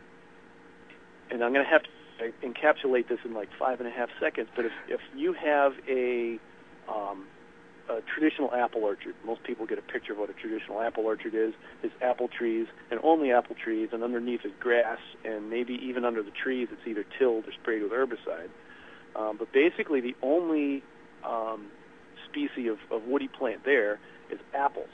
and 1.29 1.43
I'm 1.43 1.53
going 1.53 1.65
to 1.65 1.71
have 1.71 1.83
to 1.83 2.48
encapsulate 2.48 3.07
this 3.07 3.19
in 3.25 3.33
like 3.33 3.50
five 3.57 3.79
and 3.79 3.88
a 3.88 3.91
half 3.91 4.10
seconds. 4.19 4.50
But 4.55 4.65
if 4.65 4.71
if 4.88 5.01
you 5.15 5.33
have 5.33 5.74
a 5.88 6.39
um, 6.89 7.25
a 7.89 8.01
traditional 8.13 8.53
apple 8.53 8.83
orchard. 8.83 9.15
Most 9.25 9.43
people 9.43 9.65
get 9.65 9.77
a 9.77 9.81
picture 9.81 10.13
of 10.13 10.19
what 10.19 10.29
a 10.29 10.33
traditional 10.33 10.81
apple 10.81 11.05
orchard 11.05 11.33
is. 11.33 11.53
Is 11.83 11.91
apple 12.01 12.27
trees 12.27 12.67
and 12.89 13.00
only 13.03 13.31
apple 13.31 13.55
trees, 13.55 13.89
and 13.91 14.03
underneath 14.03 14.41
is 14.45 14.51
grass, 14.60 15.00
and 15.25 15.50
maybe 15.50 15.74
even 15.83 16.05
under 16.05 16.24
the 16.24 16.31
trees 16.31 16.67
it's 16.71 16.88
either 16.88 17.05
tilled 17.17 17.45
or 17.45 17.51
sprayed 17.62 17.81
with 17.81 17.91
herbicide. 17.91 18.50
Um, 19.15 19.38
but 19.38 19.51
basically, 19.51 20.00
the 20.00 20.15
only 20.21 20.83
um, 21.25 21.67
species 22.29 22.71
of, 22.71 22.77
of 22.95 23.07
woody 23.07 23.27
plant 23.27 23.62
there 23.65 24.00
is 24.31 24.39
apples. 24.53 24.89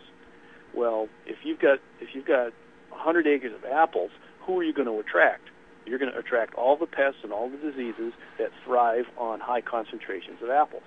Well, 0.77 1.09
if 1.25 1.37
you've 1.43 1.59
got 1.59 1.79
if 1.99 2.09
you've 2.13 2.27
got 2.27 2.53
100 2.89 3.25
acres 3.25 3.51
of 3.51 3.65
apples, 3.65 4.11
who 4.45 4.59
are 4.59 4.63
you 4.63 4.73
going 4.73 4.87
to 4.87 4.99
attract? 4.99 5.49
You're 5.87 5.97
going 5.97 6.11
to 6.11 6.19
attract 6.19 6.53
all 6.53 6.77
the 6.77 6.85
pests 6.85 7.21
and 7.23 7.33
all 7.33 7.49
the 7.49 7.57
diseases 7.57 8.13
that 8.37 8.51
thrive 8.63 9.05
on 9.17 9.39
high 9.39 9.61
concentrations 9.61 10.37
of 10.43 10.51
apples. 10.51 10.83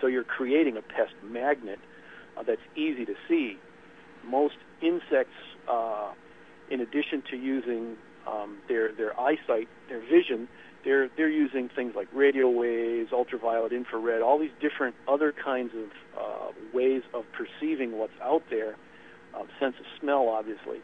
So 0.00 0.06
you're 0.06 0.24
creating 0.24 0.76
a 0.76 0.82
pest 0.82 1.14
magnet 1.24 1.78
uh, 2.36 2.42
that's 2.42 2.60
easy 2.76 3.06
to 3.06 3.14
see. 3.26 3.56
Most 4.22 4.56
insects, 4.82 5.38
uh, 5.66 6.12
in 6.70 6.80
addition 6.80 7.22
to 7.30 7.36
using 7.38 7.96
um, 8.28 8.58
their 8.68 8.92
their 8.92 9.18
eyesight, 9.18 9.68
their 9.88 10.00
vision, 10.00 10.46
they're 10.84 11.08
they're 11.16 11.30
using 11.30 11.70
things 11.74 11.94
like 11.96 12.08
radio 12.12 12.50
waves, 12.50 13.14
ultraviolet, 13.14 13.72
infrared, 13.72 14.20
all 14.20 14.38
these 14.38 14.52
different 14.60 14.94
other 15.08 15.32
kinds 15.32 15.72
of 15.74 15.88
uh, 16.20 16.52
ways 16.74 17.02
of 17.14 17.24
perceiving 17.32 17.96
what's 17.96 18.12
out 18.22 18.42
there. 18.50 18.76
Um, 19.34 19.46
sense 19.60 19.76
of 19.78 19.86
smell, 20.00 20.28
obviously, 20.28 20.78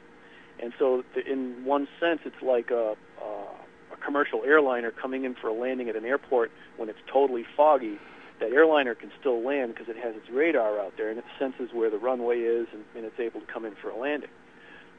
and 0.62 0.72
so 0.78 1.02
the, 1.14 1.26
in 1.26 1.64
one 1.64 1.88
sense, 2.00 2.20
it's 2.24 2.42
like 2.42 2.70
a, 2.70 2.94
a 3.22 3.46
a 3.92 4.04
commercial 4.04 4.42
airliner 4.44 4.90
coming 4.90 5.24
in 5.24 5.34
for 5.34 5.48
a 5.48 5.52
landing 5.52 5.88
at 5.88 5.96
an 5.96 6.04
airport 6.04 6.50
when 6.76 6.88
it's 6.88 6.98
totally 7.12 7.44
foggy 7.56 7.98
that 8.40 8.52
airliner 8.52 8.94
can 8.94 9.10
still 9.18 9.42
land 9.42 9.72
because 9.72 9.88
it 9.88 9.96
has 9.96 10.14
its 10.14 10.28
radar 10.30 10.78
out 10.78 10.92
there 10.96 11.08
and 11.10 11.18
it 11.18 11.24
senses 11.38 11.70
where 11.72 11.90
the 11.90 11.98
runway 11.98 12.38
is 12.38 12.66
and, 12.72 12.84
and 12.94 13.04
it's 13.04 13.18
able 13.18 13.40
to 13.40 13.46
come 13.46 13.64
in 13.64 13.74
for 13.80 13.88
a 13.88 13.96
landing. 13.96 14.30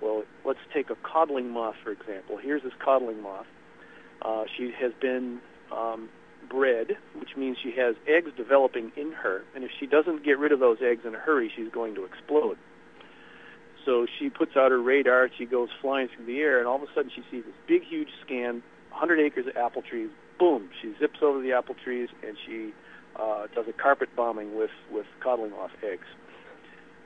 Well, 0.01 0.24
let's 0.46 0.60
take 0.74 0.89
a 0.89 0.96
codling 0.96 1.50
moth, 1.50 1.75
for 1.84 1.92
example. 1.92 2.38
Here's 2.42 2.63
this 2.63 2.74
codling 2.84 3.22
moth. 3.22 3.46
Uh, 4.22 4.46
she 4.58 4.72
has 4.80 4.92
been 5.00 5.39
um, 5.72 6.10
bred, 6.50 6.98
which 7.16 7.36
means 7.38 7.58
she 7.62 7.74
has 7.77 7.96
eggs 8.08 8.32
developing 8.36 8.92
in 8.96 9.12
her, 9.12 9.44
and 9.56 9.63
if 9.63 9.72
she 9.80 9.86
doesn't 9.86 10.24
get 10.24 10.39
rid 10.39 10.51
of 10.51 10.60
those 10.60 10.77
eggs 10.82 11.01
in 11.06 11.13
a 11.13 11.20
hurry, 11.20 11.51
she's 11.56 11.70
going 11.72 11.94
to 11.96 12.06
explode. 12.06 12.58
So 13.88 14.06
she 14.20 14.29
puts 14.29 14.58
out 14.58 14.72
her 14.72 14.82
radar, 14.82 15.29
she 15.38 15.46
goes 15.46 15.70
flying 15.82 16.10
through 16.13 16.25
the 16.25 16.39
air, 16.39 16.60
and 16.60 16.67
all 16.67 16.75
of 16.75 16.82
a 16.82 16.88
sudden 16.94 17.10
she 17.15 17.24
sees 17.32 17.46
this 17.46 17.56
big, 17.70 17.84
huge 17.84 18.10
scan, 18.25 18.62
100 18.91 19.17
acres 19.17 19.48
of 19.48 19.56
apple 19.56 19.82
trees. 19.82 20.10
Boom! 20.38 20.70
She 20.82 20.94
zips 21.00 21.20
over 21.22 21.41
the 21.41 21.53
apple 21.53 21.74
trees, 21.86 22.10
and 22.22 22.36
she 22.46 22.74
uh, 23.15 23.48
does 23.56 23.65
a 23.70 23.72
carpet 23.72 24.10
bombing 24.13 24.58
with, 24.58 24.72
with 24.91 25.06
codling 25.24 25.51
moth 25.51 25.72
eggs. 25.82 26.06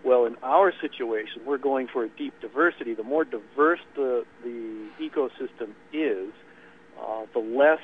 Well, 0.04 0.26
in 0.26 0.36
our 0.42 0.74
situation, 0.82 1.44
we're 1.46 1.60
going 1.60 1.88
for 1.88 2.04
a 2.04 2.10
deep 2.10 2.34
diversity. 2.42 2.96
The 2.96 3.04
more 3.04 3.26
diverse 3.26 3.82
the, 3.96 4.26
the 4.44 4.90
ecosystem 5.00 5.74
is, 5.94 6.34
uh, 7.00 7.28
the 7.32 7.40
less 7.40 7.84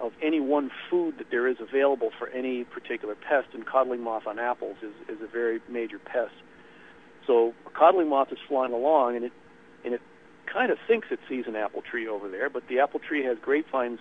of 0.00 0.12
any 0.22 0.40
one 0.40 0.70
food 0.88 1.18
that 1.18 1.30
there 1.30 1.46
is 1.46 1.58
available 1.60 2.10
for 2.18 2.28
any 2.28 2.64
particular 2.64 3.14
pest, 3.14 3.48
and 3.52 3.66
codling 3.66 4.02
moth 4.02 4.26
on 4.26 4.38
apples 4.38 4.76
is, 4.80 4.94
is 5.14 5.22
a 5.22 5.30
very 5.30 5.60
major 5.68 5.98
pest. 5.98 6.32
So 7.26 7.54
a 7.66 7.70
codling 7.70 8.08
moth 8.08 8.32
is 8.32 8.38
flying 8.48 8.72
along, 8.72 9.16
and 9.16 9.24
it 9.24 9.32
and 9.84 9.94
it 9.94 10.00
kind 10.52 10.70
of 10.70 10.78
thinks 10.86 11.08
it 11.10 11.20
sees 11.28 11.44
an 11.46 11.56
apple 11.56 11.82
tree 11.82 12.06
over 12.08 12.28
there, 12.28 12.48
but 12.48 12.62
the 12.68 12.80
apple 12.80 13.00
tree 13.00 13.24
has 13.24 13.36
grapevines 13.40 13.98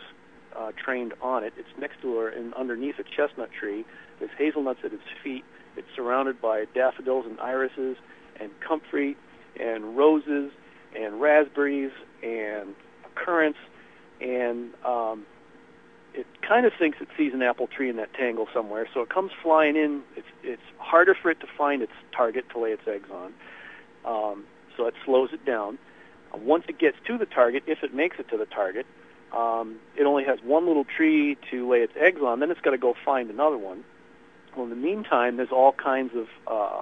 uh, 0.55 0.71
trained 0.83 1.13
on 1.21 1.43
it. 1.43 1.53
It's 1.57 1.69
next 1.79 2.01
to 2.01 2.17
her 2.17 2.29
and 2.29 2.53
underneath 2.53 2.95
a 2.99 3.03
chestnut 3.03 3.49
tree. 3.51 3.85
There's 4.19 4.31
hazelnuts 4.37 4.79
at 4.83 4.93
its 4.93 5.03
feet. 5.23 5.43
It's 5.75 5.87
surrounded 5.95 6.41
by 6.41 6.65
daffodils 6.73 7.25
and 7.25 7.39
irises 7.39 7.97
and 8.39 8.51
comfrey 8.65 9.17
and 9.59 9.97
roses 9.97 10.51
and 10.97 11.19
raspberries 11.19 11.91
and 12.23 12.75
currants 13.15 13.59
and 14.21 14.73
um, 14.85 15.25
it 16.15 16.25
kind 16.41 16.65
of 16.65 16.73
thinks 16.73 16.99
it 17.01 17.09
sees 17.17 17.33
an 17.33 17.41
apple 17.41 17.67
tree 17.67 17.89
in 17.89 17.97
that 17.97 18.13
tangle 18.13 18.47
somewhere, 18.53 18.87
so 18.93 19.01
it 19.01 19.09
comes 19.09 19.31
flying 19.43 19.75
in. 19.75 20.01
It's 20.15 20.27
it's 20.43 20.61
harder 20.77 21.13
for 21.13 21.29
it 21.29 21.39
to 21.41 21.47
find 21.57 21.81
its 21.81 21.91
target 22.15 22.49
to 22.51 22.59
lay 22.59 22.71
its 22.71 22.87
eggs 22.87 23.09
on, 23.11 23.33
um, 24.05 24.45
so 24.77 24.87
it 24.87 24.93
slows 25.03 25.29
it 25.33 25.45
down. 25.45 25.77
Uh, 26.33 26.37
once 26.37 26.63
it 26.69 26.79
gets 26.79 26.97
to 27.07 27.17
the 27.17 27.25
target, 27.25 27.63
if 27.67 27.83
it 27.83 27.93
makes 27.93 28.17
it 28.19 28.29
to 28.29 28.37
the 28.37 28.45
target, 28.45 28.85
um, 29.35 29.75
it 29.97 30.03
only 30.03 30.23
has 30.23 30.39
one 30.41 30.65
little 30.65 30.85
tree 30.85 31.37
to 31.51 31.69
lay 31.69 31.79
its 31.79 31.93
eggs 31.97 32.21
on. 32.21 32.39
Then 32.39 32.49
it's 32.49 32.61
got 32.61 32.71
to 32.71 32.77
go 32.77 32.95
find 33.03 33.29
another 33.29 33.57
one. 33.57 33.83
Well, 34.55 34.63
in 34.63 34.69
the 34.69 34.75
meantime, 34.77 35.35
there's 35.35 35.51
all 35.51 35.73
kinds 35.73 36.13
of 36.15 36.27
uh, 36.47 36.81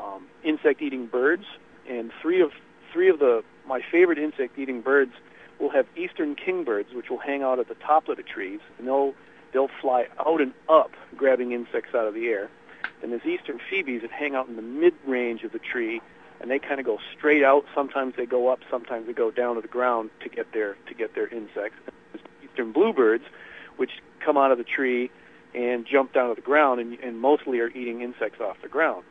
um, 0.00 0.26
insect-eating 0.44 1.06
birds, 1.06 1.44
and 1.88 2.12
three 2.22 2.40
of 2.40 2.52
three 2.92 3.08
of 3.08 3.18
the 3.18 3.42
my 3.66 3.80
favorite 3.90 4.18
insect-eating 4.18 4.82
birds 4.82 5.12
will 5.62 5.70
have 5.70 5.86
eastern 5.96 6.34
kingbirds, 6.34 6.92
which 6.92 7.08
will 7.08 7.18
hang 7.18 7.42
out 7.42 7.60
at 7.60 7.68
the 7.68 7.76
top 7.76 8.08
of 8.08 8.16
the 8.16 8.22
trees, 8.22 8.60
and 8.78 8.86
they'll 8.86 9.14
they'll 9.52 9.70
fly 9.80 10.08
out 10.18 10.40
and 10.40 10.52
up, 10.68 10.90
grabbing 11.16 11.52
insects 11.52 11.94
out 11.94 12.06
of 12.06 12.14
the 12.14 12.26
air. 12.26 12.50
And 13.02 13.12
there's 13.12 13.24
eastern 13.24 13.60
phoebes 13.70 14.02
that 14.02 14.10
hang 14.10 14.34
out 14.34 14.48
in 14.48 14.56
the 14.56 14.62
mid-range 14.62 15.44
of 15.44 15.52
the 15.52 15.58
tree, 15.58 16.00
and 16.40 16.50
they 16.50 16.58
kind 16.58 16.80
of 16.80 16.86
go 16.86 16.98
straight 17.16 17.44
out. 17.44 17.64
Sometimes 17.74 18.14
they 18.16 18.26
go 18.26 18.48
up, 18.48 18.60
sometimes 18.70 19.06
they 19.06 19.12
go 19.12 19.30
down 19.30 19.54
to 19.54 19.60
the 19.60 19.68
ground 19.68 20.10
to 20.20 20.28
get 20.28 20.52
their 20.52 20.76
to 20.88 20.94
get 20.94 21.14
their 21.14 21.28
insects. 21.28 21.78
There's 22.12 22.24
eastern 22.44 22.72
bluebirds, 22.72 23.24
which 23.76 23.92
come 24.20 24.36
out 24.36 24.50
of 24.50 24.58
the 24.58 24.64
tree 24.64 25.10
and 25.54 25.86
jump 25.86 26.12
down 26.12 26.30
to 26.30 26.34
the 26.34 26.40
ground, 26.40 26.80
and, 26.80 26.98
and 27.00 27.20
mostly 27.20 27.60
are 27.60 27.68
eating 27.68 28.00
insects 28.00 28.40
off 28.40 28.56
the 28.62 28.68
ground. 28.68 29.04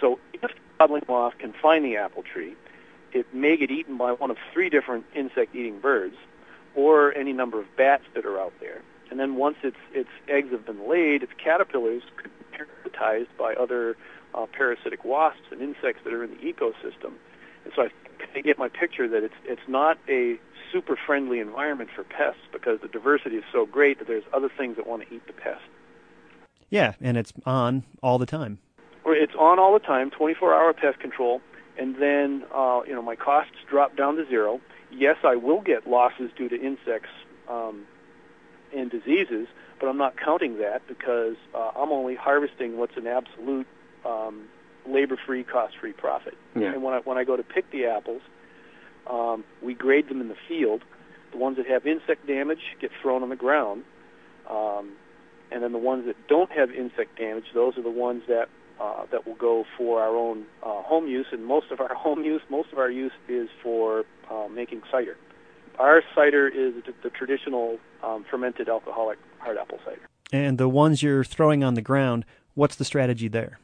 So 0.00 0.18
if 0.34 0.42
the 0.42 0.48
codling 0.78 1.04
moth 1.08 1.38
can 1.38 1.52
find 1.52 1.84
the 1.84 1.96
apple 1.96 2.24
tree, 2.24 2.56
it 3.12 3.32
may 3.34 3.56
get 3.56 3.70
eaten 3.70 3.96
by 3.96 4.12
one 4.12 4.30
of 4.30 4.36
three 4.52 4.68
different 4.68 5.04
insect-eating 5.14 5.80
birds, 5.80 6.16
or 6.74 7.14
any 7.14 7.32
number 7.32 7.58
of 7.58 7.66
bats 7.76 8.04
that 8.14 8.24
are 8.24 8.38
out 8.38 8.52
there. 8.60 8.82
And 9.10 9.18
then 9.18 9.36
once 9.36 9.56
its 9.62 9.76
its 9.92 10.10
eggs 10.28 10.50
have 10.52 10.66
been 10.66 10.88
laid, 10.88 11.22
its 11.22 11.32
caterpillars 11.42 12.02
could 12.16 12.30
be 12.38 12.58
parasitized 12.58 13.28
by 13.38 13.54
other 13.54 13.96
uh, 14.34 14.46
parasitic 14.46 15.04
wasps 15.04 15.46
and 15.50 15.60
insects 15.62 16.02
that 16.04 16.12
are 16.12 16.22
in 16.22 16.30
the 16.30 16.36
ecosystem. 16.36 17.12
And 17.64 17.72
so 17.74 17.82
I, 17.82 17.88
I 18.34 18.40
get 18.40 18.58
my 18.58 18.68
picture 18.68 19.08
that 19.08 19.22
it's 19.22 19.34
it's 19.44 19.66
not 19.66 19.98
a 20.08 20.38
super 20.72 20.96
friendly 20.96 21.40
environment 21.40 21.90
for 21.94 22.04
pests 22.04 22.42
because 22.52 22.80
the 22.80 22.88
diversity 22.88 23.36
is 23.36 23.44
so 23.50 23.64
great 23.64 23.98
that 23.98 24.06
there's 24.06 24.24
other 24.32 24.50
things 24.54 24.76
that 24.76 24.86
want 24.86 25.08
to 25.08 25.14
eat 25.14 25.26
the 25.26 25.32
pest. 25.32 25.62
Yeah, 26.70 26.92
and 27.00 27.16
it's 27.16 27.32
on 27.46 27.84
all 28.02 28.18
the 28.18 28.26
time. 28.26 28.58
It's 29.06 29.34
on 29.38 29.58
all 29.58 29.72
the 29.72 29.78
time, 29.78 30.10
24-hour 30.10 30.74
pest 30.74 31.00
control, 31.00 31.40
and 31.78 31.96
then 31.96 32.44
uh, 32.54 32.80
you 32.86 32.94
know 32.94 33.02
my 33.02 33.16
costs 33.16 33.56
drop 33.68 33.96
down 33.96 34.16
to 34.16 34.26
zero. 34.26 34.60
Yes, 34.90 35.16
I 35.22 35.36
will 35.36 35.60
get 35.60 35.86
losses 35.86 36.30
due 36.36 36.48
to 36.48 36.60
insects 36.60 37.10
um, 37.48 37.86
and 38.74 38.90
diseases, 38.90 39.46
but 39.78 39.88
I'm 39.88 39.98
not 39.98 40.16
counting 40.16 40.58
that 40.58 40.86
because 40.88 41.36
uh, 41.54 41.70
I'm 41.76 41.90
only 41.90 42.14
harvesting 42.14 42.78
what's 42.78 42.96
an 42.96 43.06
absolute 43.06 43.66
um, 44.04 44.46
labor-free, 44.86 45.44
cost-free 45.44 45.92
profit. 45.92 46.34
Yeah. 46.56 46.72
And 46.72 46.82
when 46.82 46.94
I 46.94 46.98
when 47.00 47.18
I 47.18 47.24
go 47.24 47.36
to 47.36 47.42
pick 47.42 47.70
the 47.70 47.86
apples, 47.86 48.22
um, 49.08 49.44
we 49.62 49.74
grade 49.74 50.08
them 50.08 50.20
in 50.20 50.28
the 50.28 50.36
field. 50.48 50.82
The 51.32 51.38
ones 51.38 51.58
that 51.58 51.66
have 51.66 51.86
insect 51.86 52.26
damage 52.26 52.76
get 52.80 52.90
thrown 53.02 53.22
on 53.22 53.28
the 53.28 53.36
ground. 53.36 53.84
Um, 54.48 54.92
and 55.50 55.62
then 55.62 55.72
the 55.72 55.78
ones 55.78 56.06
that 56.06 56.16
don't 56.28 56.50
have 56.50 56.70
insect 56.70 57.18
damage, 57.18 57.44
those 57.54 57.76
are 57.76 57.82
the 57.82 57.90
ones 57.90 58.22
that 58.28 58.48
uh, 58.80 59.06
that 59.10 59.26
will 59.26 59.34
go 59.34 59.64
for 59.76 60.00
our 60.00 60.16
own 60.16 60.44
uh, 60.62 60.82
home 60.82 61.06
use. 61.06 61.26
And 61.32 61.44
most 61.44 61.70
of 61.70 61.80
our 61.80 61.94
home 61.94 62.24
use, 62.24 62.42
most 62.50 62.72
of 62.72 62.78
our 62.78 62.90
use 62.90 63.12
is 63.28 63.48
for 63.62 64.04
uh, 64.30 64.48
making 64.48 64.82
cider. 64.90 65.16
Our 65.78 66.02
cider 66.14 66.48
is 66.48 66.74
the, 66.84 66.92
the 67.04 67.10
traditional 67.10 67.78
um, 68.02 68.24
fermented 68.28 68.68
alcoholic 68.68 69.18
hard 69.38 69.58
apple 69.58 69.78
cider. 69.84 70.00
And 70.32 70.58
the 70.58 70.68
ones 70.68 71.02
you're 71.02 71.24
throwing 71.24 71.64
on 71.64 71.74
the 71.74 71.82
ground, 71.82 72.24
what's 72.54 72.76
the 72.76 72.84
strategy 72.84 73.28
there? 73.28 73.58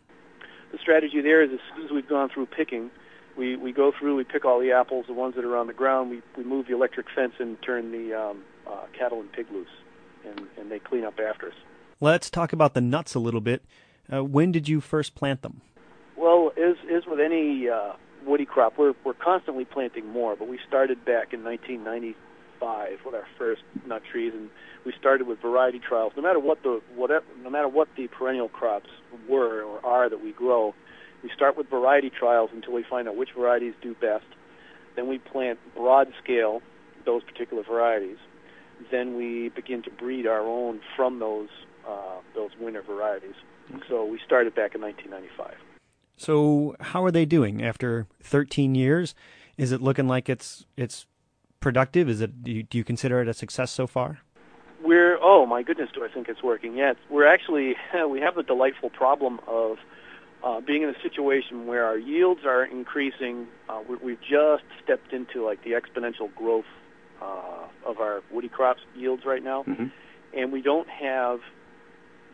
The 0.73 0.79
strategy 0.79 1.21
there 1.21 1.43
is 1.43 1.51
as 1.53 1.61
soon 1.75 1.85
as 1.85 1.91
we've 1.91 2.09
gone 2.09 2.31
through 2.31 2.47
picking, 2.47 2.91
we, 3.37 3.57
we 3.57 3.73
go 3.73 3.93
through, 3.99 4.17
we 4.17 4.25
pick 4.25 4.45
all 4.45 4.61
the 4.61 4.73
apples, 4.73 5.07
the 5.07 5.13
ones 5.13 5.35
that 5.35 5.45
are 5.45 5.57
on 5.57 5.67
the 5.67 5.73
ground, 5.73 6.11
we, 6.11 6.23
we 6.37 6.45
move 6.45 6.67
the 6.67 6.75
electric 6.75 7.07
fence 7.15 7.35
and 7.39 7.61
turn 7.63 7.91
the 7.91 8.15
um, 8.15 8.43
uh, 8.67 8.87
cattle 8.97 9.21
and 9.21 9.31
pig 9.33 9.47
loose, 9.53 9.69
and, 10.25 10.47
and 10.59 10.71
they 10.71 10.79
clean 10.79 11.05
up 11.05 11.19
after 11.19 11.49
us. 11.49 11.55
Let's 12.01 12.31
talk 12.31 12.53
about 12.53 12.75
the 12.75 12.81
nuts 12.81 13.15
a 13.15 13.19
little 13.19 13.41
bit. 13.41 13.65
Uh, 14.13 14.23
when 14.25 14.53
did 14.53 14.69
you 14.69 14.81
first 14.81 15.15
plant 15.15 15.43
them? 15.43 15.61
Well, 16.17 16.53
as, 16.57 16.77
as 16.91 17.05
with 17.07 17.21
any 17.21 17.69
uh, 17.69 17.93
woody 18.27 18.45
crop, 18.45 18.79
we're, 18.79 18.95
we're 19.05 19.15
constantly 19.15 19.65
planting 19.65 20.07
more, 20.09 20.37
but 20.37 20.49
we 20.49 20.59
started 20.67 21.05
back 21.05 21.33
in 21.33 21.43
1995 21.43 22.99
with 23.05 23.15
our 23.15 23.27
first 23.39 23.63
nut 23.87 24.03
trees, 24.11 24.33
and 24.35 24.51
we 24.85 24.93
started 24.99 25.27
with 25.27 25.41
variety 25.41 25.79
trials. 25.79 26.13
No 26.17 26.23
matter 26.23 26.39
what 26.39 26.63
the 26.63 26.81
whatever, 26.95 27.25
no 27.43 27.51
matter 27.51 27.69
what 27.69 27.89
the 27.97 28.07
perennial 28.09 28.49
crops 28.49 28.91
were 29.29 29.63
or 29.63 29.85
are 29.85 30.09
that 30.09 30.23
we 30.23 30.33
grow, 30.33 30.75
we 31.23 31.31
start 31.35 31.57
with 31.57 31.69
variety 31.69 32.11
trials 32.11 32.51
until 32.53 32.75
we 32.75 32.85
find 32.89 33.09
out 33.09 33.17
which 33.17 33.31
varieties 33.37 33.75
do 33.83 33.95
best. 33.95 34.27
Then 34.97 35.09
we 35.09 35.19
plant 35.19 35.59
broad 35.75 36.13
scale 36.23 36.61
those 37.05 37.23
particular 37.25 37.63
varieties. 37.63 38.19
Then 38.91 39.17
we 39.17 39.49
begin 39.51 39.83
to 39.83 39.91
breed 39.91 40.27
our 40.27 40.43
own 40.43 40.81
from 40.97 41.19
those 41.19 41.49
uh, 41.89 42.21
those 42.35 42.51
winter 42.61 42.83
varieties. 42.83 43.35
So 43.89 44.05
we 44.05 44.19
started 44.25 44.55
back 44.55 44.75
in 44.75 44.81
1995. 44.81 45.57
So 46.17 46.77
how 46.81 47.05
are 47.05 47.11
they 47.11 47.25
doing 47.25 47.63
after 47.63 48.07
13 48.23 48.75
years? 48.75 49.15
Is 49.57 49.73
it 49.73 49.81
looking 49.81 50.09
like 50.09 50.29
it's 50.29 50.65
it's 50.77 51.07
productive? 51.61 52.09
Is 52.09 52.21
it 52.21 52.43
do 52.43 52.53
you, 52.53 52.63
do 52.63 52.79
you 52.79 52.85
consider 52.85 53.21
it 53.21 53.29
a 53.29 53.35
success 53.35 53.71
so 53.71 53.87
far? 53.87 54.19
We're 54.83 55.19
oh 55.21 55.47
my 55.47 55.63
goodness, 55.63 55.91
do 55.95 56.05
I 56.05 56.09
think 56.09 56.29
it's 56.29 56.43
working? 56.43 56.77
Yes, 56.77 56.97
we're 57.11 57.27
actually 57.27 57.77
we 58.09 58.21
have 58.21 58.35
the 58.35 58.43
delightful 58.43 58.91
problem 58.91 59.41
of 59.47 59.79
uh, 60.43 60.61
being 60.61 60.83
in 60.83 60.91
a 60.91 61.01
situation 61.03 61.67
where 61.67 61.85
our 61.85 61.99
yields 61.99 62.43
are 62.45 62.65
increasing. 62.65 63.47
Uh, 63.69 63.81
we, 63.89 63.97
we've 63.97 64.21
just 64.21 64.65
stepped 64.83 65.13
into 65.13 65.45
like 65.45 65.65
the 65.65 65.71
exponential 65.71 66.33
growth 66.35 66.67
uh, 67.23 67.67
of 67.87 67.99
our 67.99 68.23
woody 68.31 68.49
crops 68.49 68.81
yields 68.95 69.25
right 69.25 69.43
now, 69.43 69.63
mm-hmm. 69.63 69.87
and 70.37 70.53
we 70.53 70.61
don't 70.61 70.89
have 70.89 71.41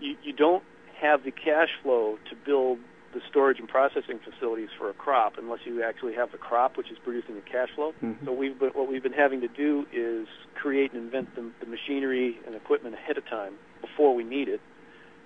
you, 0.00 0.16
you 0.22 0.32
don't 0.32 0.64
have 1.00 1.25
the 1.25 1.30
cash 1.30 1.71
flow 1.83 2.19
to 2.28 2.37
build 2.45 2.78
the 3.12 3.21
storage 3.28 3.59
and 3.59 3.69
processing 3.69 4.21
facilities 4.23 4.69
for 4.78 4.88
a 4.88 4.95
crop 4.95 5.35
unless 5.37 5.61
you 5.64 5.83
actually 5.83 6.14
have 6.14 6.30
the 6.30 6.38
crop 6.38 6.76
which 6.76 6.90
is 6.90 6.99
producing 7.02 7.35
the 7.35 7.40
cash 7.40 7.69
flow. 7.75 7.92
Mm-hmm. 8.02 8.25
So 8.25 8.33
we've 8.33 8.59
been, 8.59 8.71
what 8.71 8.88
we've 8.88 9.02
been 9.02 9.12
having 9.12 9.40
to 9.40 9.49
do 9.49 9.87
is 9.92 10.28
create 10.54 10.92
and 10.92 11.04
invent 11.04 11.35
the, 11.35 11.50
the 11.61 11.66
machinery 11.66 12.38
and 12.47 12.54
equipment 12.54 12.95
ahead 12.95 13.19
of 13.19 13.26
time 13.26 13.54
before 13.80 14.14
we 14.14 14.23
need 14.23 14.49
it. 14.49 14.61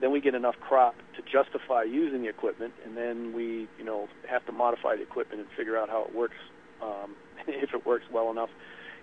Then 0.00 0.12
we 0.12 0.20
get 0.20 0.34
enough 0.34 0.56
crop 0.60 0.94
to 1.16 1.22
justify 1.22 1.82
using 1.84 2.22
the 2.22 2.28
equipment, 2.28 2.74
and 2.84 2.96
then 2.96 3.32
we, 3.32 3.68
you 3.78 3.84
know, 3.84 4.08
have 4.28 4.44
to 4.46 4.52
modify 4.52 4.96
the 4.96 5.02
equipment 5.02 5.40
and 5.40 5.48
figure 5.56 5.78
out 5.78 5.88
how 5.88 6.04
it 6.04 6.14
works, 6.14 6.34
um, 6.82 7.14
if 7.46 7.72
it 7.74 7.86
works 7.86 8.04
well 8.12 8.30
enough. 8.30 8.50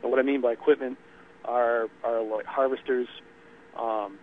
And 0.02 0.12
what 0.12 0.20
I 0.20 0.24
mean 0.24 0.42
by 0.42 0.52
equipment 0.52 0.98
are 1.46 1.88
are 2.04 2.22
like 2.22 2.46
harvesters, 2.46 3.08
um, 3.80 4.18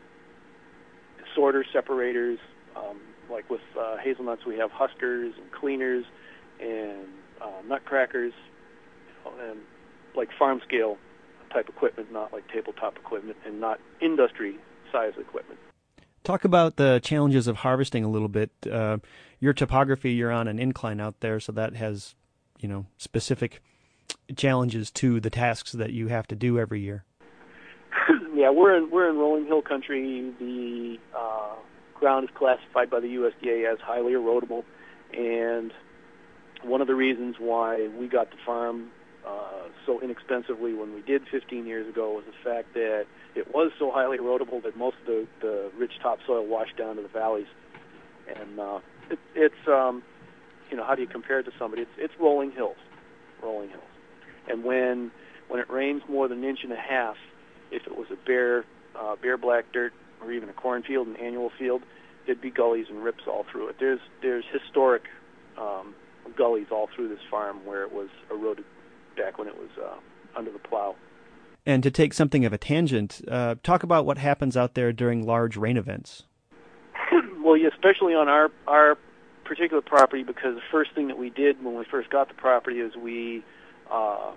sorters, 1.38 1.66
separators. 1.72 2.40
Um, 2.77 2.98
like 3.31 3.48
with 3.48 3.61
uh, 3.79 3.96
hazelnuts, 3.98 4.44
we 4.44 4.57
have 4.57 4.70
huskers 4.72 5.35
and 5.40 5.53
cleaners 5.53 6.05
and 6.61 7.07
uh, 7.40 7.62
nutcrackers, 7.66 8.33
and 9.40 9.61
like 10.16 10.29
farm 10.37 10.61
scale 10.66 10.98
type 11.53 11.68
equipment, 11.68 12.12
not 12.12 12.33
like 12.33 12.48
tabletop 12.48 12.96
equipment, 12.96 13.37
and 13.46 13.61
not 13.61 13.79
industry 14.01 14.57
size 14.90 15.12
equipment. 15.18 15.61
Talk 16.24 16.44
about 16.44 16.77
the 16.77 17.01
challenges 17.03 17.46
of 17.46 17.59
harvesting 17.59 18.03
a 18.03 18.09
little 18.09 18.29
bit. 18.29 18.51
Uh, 18.70 18.98
your 19.38 19.53
topography, 19.53 20.12
you're 20.12 20.33
on 20.33 20.48
an 20.48 20.59
incline 20.59 21.01
out 21.01 21.20
there, 21.20 21.38
so 21.38 21.53
that 21.53 21.77
has, 21.77 22.16
you 22.59 22.68
know, 22.68 22.87
specific 22.96 23.62
challenges 24.37 24.90
to 24.90 25.20
the 25.20 25.31
tasks 25.31 25.72
that 25.72 25.92
you 25.92 26.09
have 26.09 26.27
to 26.27 26.35
do 26.35 26.59
every 26.59 26.81
year. 26.81 27.05
Yeah, 28.38 28.51
we're 28.51 28.77
in 28.77 28.88
we're 28.92 29.11
in 29.11 29.18
rolling 29.18 29.46
hill 29.46 29.62
country. 29.62 30.33
The 30.38 30.96
uh, 31.16 31.57
ground 31.98 32.22
is 32.22 32.31
classified 32.37 32.88
by 32.88 33.01
the 33.01 33.09
USDA 33.09 33.70
as 33.70 33.81
highly 33.81 34.12
erodible, 34.12 34.62
and 35.12 35.72
one 36.62 36.81
of 36.81 36.87
the 36.87 36.94
reasons 36.94 37.35
why 37.40 37.88
we 37.98 38.07
got 38.07 38.31
the 38.31 38.37
farm 38.46 38.90
uh, 39.27 39.66
so 39.85 40.01
inexpensively 40.01 40.72
when 40.72 40.94
we 40.94 41.03
did 41.03 41.22
15 41.33 41.66
years 41.66 41.88
ago 41.88 42.12
was 42.12 42.24
the 42.27 42.48
fact 42.48 42.74
that 42.74 43.07
it 43.35 43.53
was 43.53 43.72
so 43.77 43.90
highly 43.90 44.18
erodible 44.18 44.62
that 44.62 44.77
most 44.77 44.96
of 45.01 45.07
the, 45.07 45.27
the 45.40 45.70
rich 45.77 45.92
topsoil 46.01 46.46
washed 46.46 46.77
down 46.77 46.94
to 46.94 47.03
the 47.03 47.09
valleys, 47.09 47.48
and 48.29 48.61
uh, 48.61 48.79
it, 49.11 49.18
it's 49.35 49.66
um, 49.66 50.05
you 50.70 50.77
know 50.77 50.85
how 50.85 50.94
do 50.94 51.03
you 51.03 51.09
compare 51.09 51.40
it 51.40 51.44
to 51.44 51.53
somebody? 51.59 51.83
It's 51.83 51.90
it's 51.98 52.14
rolling 52.20 52.53
hills, 52.53 52.79
rolling 53.42 53.70
hills, 53.70 53.83
and 54.48 54.62
when 54.62 55.11
when 55.48 55.59
it 55.59 55.68
rains 55.68 56.03
more 56.09 56.29
than 56.29 56.38
an 56.38 56.44
inch 56.44 56.61
and 56.62 56.72
a 56.72 56.77
half, 56.77 57.16
if 57.70 57.87
it 57.87 57.96
was 57.96 58.09
a 58.11 58.16
bare 58.26 58.64
uh, 58.96 59.16
bare 59.16 59.37
black 59.37 59.66
dirt 59.72 59.92
or 60.20 60.33
even 60.33 60.48
a 60.48 60.52
cornfield, 60.52 61.07
an 61.07 61.16
annual 61.16 61.50
field, 61.59 61.83
there'd 62.26 62.40
be 62.40 62.50
gullies 62.50 62.87
and 62.88 63.02
rips 63.02 63.24
all 63.26 63.44
through 63.50 63.68
it. 63.68 63.76
There's 63.78 64.00
there's 64.22 64.44
historic 64.52 65.02
um, 65.57 65.94
gullies 66.37 66.66
all 66.70 66.88
through 66.94 67.09
this 67.09 67.20
farm 67.31 67.64
where 67.64 67.83
it 67.83 67.92
was 67.92 68.09
eroded 68.31 68.64
back 69.16 69.38
when 69.38 69.48
it 69.48 69.57
was 69.57 69.70
uh, 69.83 70.38
under 70.38 70.50
the 70.50 70.59
plow. 70.59 70.94
And 71.66 71.83
to 71.83 71.90
take 71.90 72.14
something 72.14 72.44
of 72.44 72.52
a 72.52 72.59
tangent, 72.59 73.20
uh, 73.28 73.57
talk 73.62 73.83
about 73.83 74.07
what 74.07 74.18
happens 74.18 74.57
out 74.57 74.74
there 74.74 74.92
during 74.92 75.26
large 75.26 75.57
rain 75.57 75.76
events. 75.76 76.22
well, 77.42 77.57
yeah, 77.57 77.68
especially 77.68 78.14
on 78.14 78.28
our 78.28 78.50
our 78.66 78.96
particular 79.44 79.83
property, 79.83 80.22
because 80.22 80.54
the 80.54 80.62
first 80.70 80.94
thing 80.94 81.09
that 81.09 81.18
we 81.18 81.31
did 81.31 81.62
when 81.62 81.76
we 81.76 81.85
first 81.90 82.11
got 82.11 82.28
the 82.28 82.35
property 82.35 82.81
is 82.81 82.94
we 82.96 83.42
uh, 83.90 84.33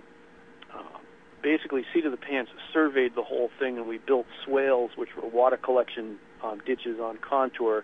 uh, 0.74 0.98
basically 1.42 1.84
seat 1.94 2.06
of 2.06 2.12
the 2.12 2.18
pants 2.18 2.52
surveyed 2.74 3.16
the 3.16 3.24
whole 3.24 3.50
thing, 3.60 3.78
and 3.78 3.88
we 3.88 3.98
built 3.98 4.26
swales, 4.46 4.92
which 4.96 5.10
were 5.16 5.28
water 5.28 5.58
collection 5.58 6.18
um, 6.44 6.62
ditches 6.66 7.00
on 7.00 7.18
contour 7.18 7.84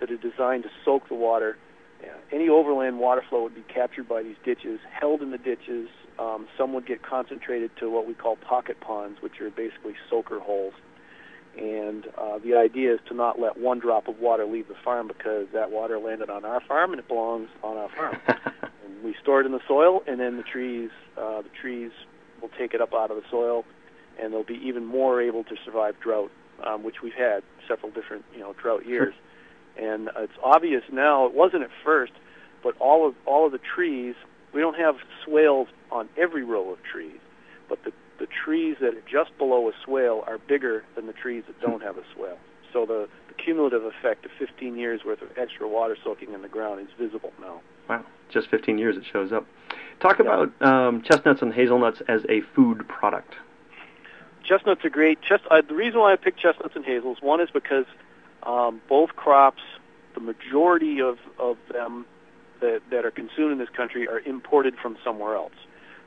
that 0.00 0.10
are 0.10 0.16
designed 0.16 0.64
to 0.64 0.70
soak 0.84 1.08
the 1.08 1.14
water. 1.14 1.56
Yeah. 2.02 2.14
Any 2.32 2.48
overland 2.48 2.98
water 2.98 3.22
flow 3.28 3.42
would 3.44 3.54
be 3.54 3.64
captured 3.72 4.08
by 4.08 4.22
these 4.22 4.36
ditches, 4.44 4.80
held 4.90 5.22
in 5.22 5.30
the 5.30 5.38
ditches. 5.38 5.88
Um, 6.18 6.46
some 6.58 6.72
would 6.74 6.86
get 6.86 7.02
concentrated 7.02 7.70
to 7.80 7.90
what 7.90 8.06
we 8.06 8.14
call 8.14 8.36
pocket 8.36 8.80
ponds, 8.80 9.22
which 9.22 9.40
are 9.40 9.50
basically 9.50 9.94
soaker 10.10 10.38
holes. 10.38 10.74
And 11.56 12.06
uh, 12.18 12.38
the 12.38 12.56
idea 12.56 12.94
is 12.94 13.00
to 13.08 13.14
not 13.14 13.38
let 13.38 13.58
one 13.58 13.78
drop 13.78 14.08
of 14.08 14.18
water 14.18 14.44
leave 14.44 14.66
the 14.66 14.74
farm 14.84 15.06
because 15.06 15.46
that 15.52 15.70
water 15.70 15.98
landed 15.98 16.28
on 16.28 16.44
our 16.44 16.60
farm 16.60 16.90
and 16.90 16.98
it 16.98 17.06
belongs 17.06 17.48
on 17.62 17.76
our 17.76 17.88
farm. 17.90 18.16
and 18.84 19.04
we 19.04 19.14
store 19.22 19.40
it 19.40 19.46
in 19.46 19.52
the 19.52 19.60
soil, 19.68 20.02
and 20.06 20.18
then 20.18 20.36
the 20.36 20.42
trees, 20.42 20.90
uh, 21.16 21.42
the 21.42 21.48
trees 21.60 21.92
will 22.44 22.58
take 22.58 22.74
it 22.74 22.80
up 22.80 22.92
out 22.92 23.10
of 23.10 23.16
the 23.16 23.22
soil, 23.30 23.64
and 24.20 24.32
they'll 24.32 24.44
be 24.44 24.60
even 24.62 24.84
more 24.84 25.20
able 25.22 25.44
to 25.44 25.56
survive 25.64 25.98
drought, 26.00 26.30
um, 26.64 26.82
which 26.82 26.96
we've 27.02 27.14
had 27.14 27.42
several 27.66 27.90
different 27.90 28.24
you 28.34 28.40
know 28.40 28.54
drought 28.60 28.86
years. 28.86 29.14
Sure. 29.14 29.90
And 29.92 30.10
it's 30.16 30.38
obvious 30.42 30.82
now. 30.92 31.26
It 31.26 31.34
wasn't 31.34 31.64
at 31.64 31.70
first, 31.84 32.12
but 32.62 32.76
all 32.78 33.08
of 33.08 33.14
all 33.26 33.46
of 33.46 33.52
the 33.52 33.58
trees. 33.58 34.14
We 34.52 34.60
don't 34.60 34.76
have 34.76 34.94
swales 35.24 35.66
on 35.90 36.08
every 36.16 36.44
row 36.44 36.70
of 36.70 36.78
trees, 36.84 37.18
but 37.68 37.82
the 37.84 37.92
the 38.20 38.26
trees 38.26 38.76
that 38.80 38.94
are 38.94 39.02
just 39.10 39.36
below 39.38 39.68
a 39.68 39.72
swale 39.84 40.22
are 40.28 40.38
bigger 40.38 40.84
than 40.94 41.06
the 41.06 41.12
trees 41.12 41.42
that 41.48 41.60
don't 41.60 41.82
have 41.82 41.96
a 41.96 42.02
swale. 42.14 42.38
So 42.72 42.86
the, 42.86 43.08
the 43.26 43.34
cumulative 43.34 43.82
effect 43.84 44.24
of 44.24 44.30
15 44.38 44.76
years 44.76 45.00
worth 45.04 45.22
of 45.22 45.28
extra 45.36 45.68
water 45.68 45.96
soaking 46.02 46.32
in 46.32 46.42
the 46.42 46.48
ground 46.48 46.80
is 46.80 46.88
visible 46.98 47.32
now. 47.40 47.60
Wow, 47.88 48.04
just 48.32 48.50
15 48.50 48.78
years 48.78 48.96
it 48.96 49.02
shows 49.12 49.32
up. 49.32 49.46
Talk 50.00 50.20
about 50.20 50.52
um, 50.62 51.02
chestnuts 51.02 51.42
and 51.42 51.52
hazelnuts 51.52 52.02
as 52.08 52.24
a 52.28 52.40
food 52.54 52.86
product. 52.88 53.34
Chestnuts 54.44 54.84
are 54.84 54.90
great. 54.90 55.22
Chest, 55.22 55.44
uh, 55.50 55.62
the 55.66 55.74
reason 55.74 56.00
why 56.00 56.12
I 56.12 56.16
picked 56.16 56.38
chestnuts 56.38 56.76
and 56.76 56.84
hazels, 56.84 57.18
one 57.22 57.40
is 57.40 57.48
because 57.50 57.86
um, 58.42 58.82
both 58.88 59.16
crops, 59.16 59.62
the 60.14 60.20
majority 60.20 61.00
of, 61.00 61.18
of 61.38 61.56
them 61.72 62.04
that, 62.60 62.82
that 62.90 63.04
are 63.04 63.10
consumed 63.10 63.52
in 63.52 63.58
this 63.58 63.70
country 63.70 64.06
are 64.06 64.20
imported 64.20 64.76
from 64.76 64.96
somewhere 65.02 65.34
else. 65.34 65.54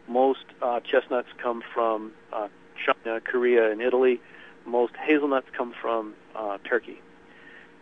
Most 0.08 0.46
uh, 0.62 0.80
chestnuts 0.80 1.30
come 1.38 1.64
from 1.74 2.12
uh, 2.32 2.48
China, 2.86 3.20
Korea, 3.20 3.72
and 3.72 3.82
Italy. 3.82 4.22
Most 4.66 4.96
hazelnuts 4.96 5.48
come 5.58 5.74
from 5.82 6.14
uh, 6.36 6.58
Turkey. 6.64 7.02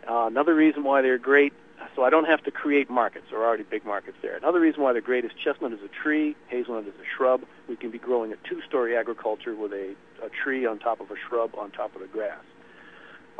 Uh, 0.07 0.27
another 0.27 0.55
reason 0.55 0.83
why 0.83 1.01
they're 1.01 1.17
great 1.17 1.53
so 1.95 2.03
I 2.03 2.09
don't 2.09 2.25
have 2.25 2.43
to 2.43 2.51
create 2.51 2.89
markets. 2.89 3.25
There 3.29 3.39
are 3.39 3.45
already 3.45 3.63
big 3.63 3.85
markets 3.85 4.17
there. 4.21 4.37
Another 4.37 4.59
reason 4.59 4.81
why 4.81 4.93
they're 4.93 5.01
great 5.01 5.25
is 5.25 5.31
chestnut 5.43 5.73
is 5.73 5.79
a 5.83 6.03
tree, 6.03 6.35
hazelnut 6.47 6.87
is 6.87 6.93
a 6.95 7.07
shrub. 7.17 7.41
We 7.67 7.75
can 7.75 7.91
be 7.91 7.97
growing 7.97 8.31
a 8.31 8.35
two-story 8.47 8.95
agriculture 8.95 9.55
with 9.55 9.73
a, 9.73 9.95
a 10.23 10.29
tree 10.29 10.65
on 10.65 10.79
top 10.79 11.01
of 11.01 11.11
a 11.11 11.15
shrub 11.27 11.55
on 11.57 11.71
top 11.71 11.95
of 11.95 12.01
the 12.01 12.07
grass. 12.07 12.43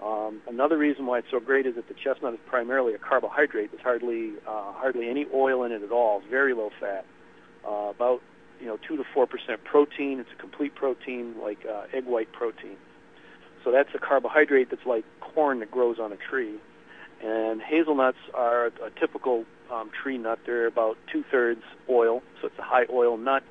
Um, 0.04 0.42
another 0.48 0.78
reason 0.78 1.06
why 1.06 1.20
it's 1.20 1.28
so 1.32 1.40
great 1.40 1.66
is 1.66 1.76
that 1.76 1.88
the 1.88 1.94
chestnut 1.94 2.34
is 2.34 2.40
primarily 2.48 2.94
a 2.94 2.98
carbohydrate. 2.98 3.72
There's 3.72 3.84
hardly 3.84 4.34
uh, 4.46 4.74
hardly 4.74 5.10
any 5.10 5.26
oil 5.34 5.64
in 5.64 5.72
it 5.72 5.84
at 5.84 5.92
all. 5.92 6.20
It's 6.20 6.30
very 6.30 6.54
low 6.54 6.70
fat, 6.80 7.06
uh, 7.66 7.92
about 7.96 8.22
you 8.60 8.68
know 8.68 8.78
two 8.86 8.98
to 8.98 9.04
four 9.14 9.26
percent 9.26 9.64
protein. 9.64 10.20
It's 10.20 10.30
a 10.38 10.42
complete 10.42 10.76
protein, 10.76 11.36
like 11.42 11.60
uh, 11.66 11.84
egg 11.94 12.06
white 12.06 12.32
protein. 12.34 12.76
So 13.64 13.72
that's 13.72 13.90
a 13.96 14.00
carbohydrate 14.00 14.70
that's 14.70 14.86
like 14.86 15.06
corn 15.22 15.60
that 15.60 15.72
grows 15.72 15.98
on 15.98 16.12
a 16.12 16.18
tree. 16.18 16.56
And 17.24 17.62
hazelnuts 17.62 18.18
are 18.34 18.68
a 18.68 18.92
typical 19.00 19.46
um, 19.72 19.90
tree 19.90 20.18
nut. 20.18 20.40
They're 20.46 20.68
about 20.68 20.98
two 21.12 21.24
thirds 21.32 21.64
oil, 21.90 22.22
so 22.42 22.48
it's 22.48 22.60
a 22.60 22.64
high 22.64 22.86
oil 22.92 23.18
nut, 23.18 23.44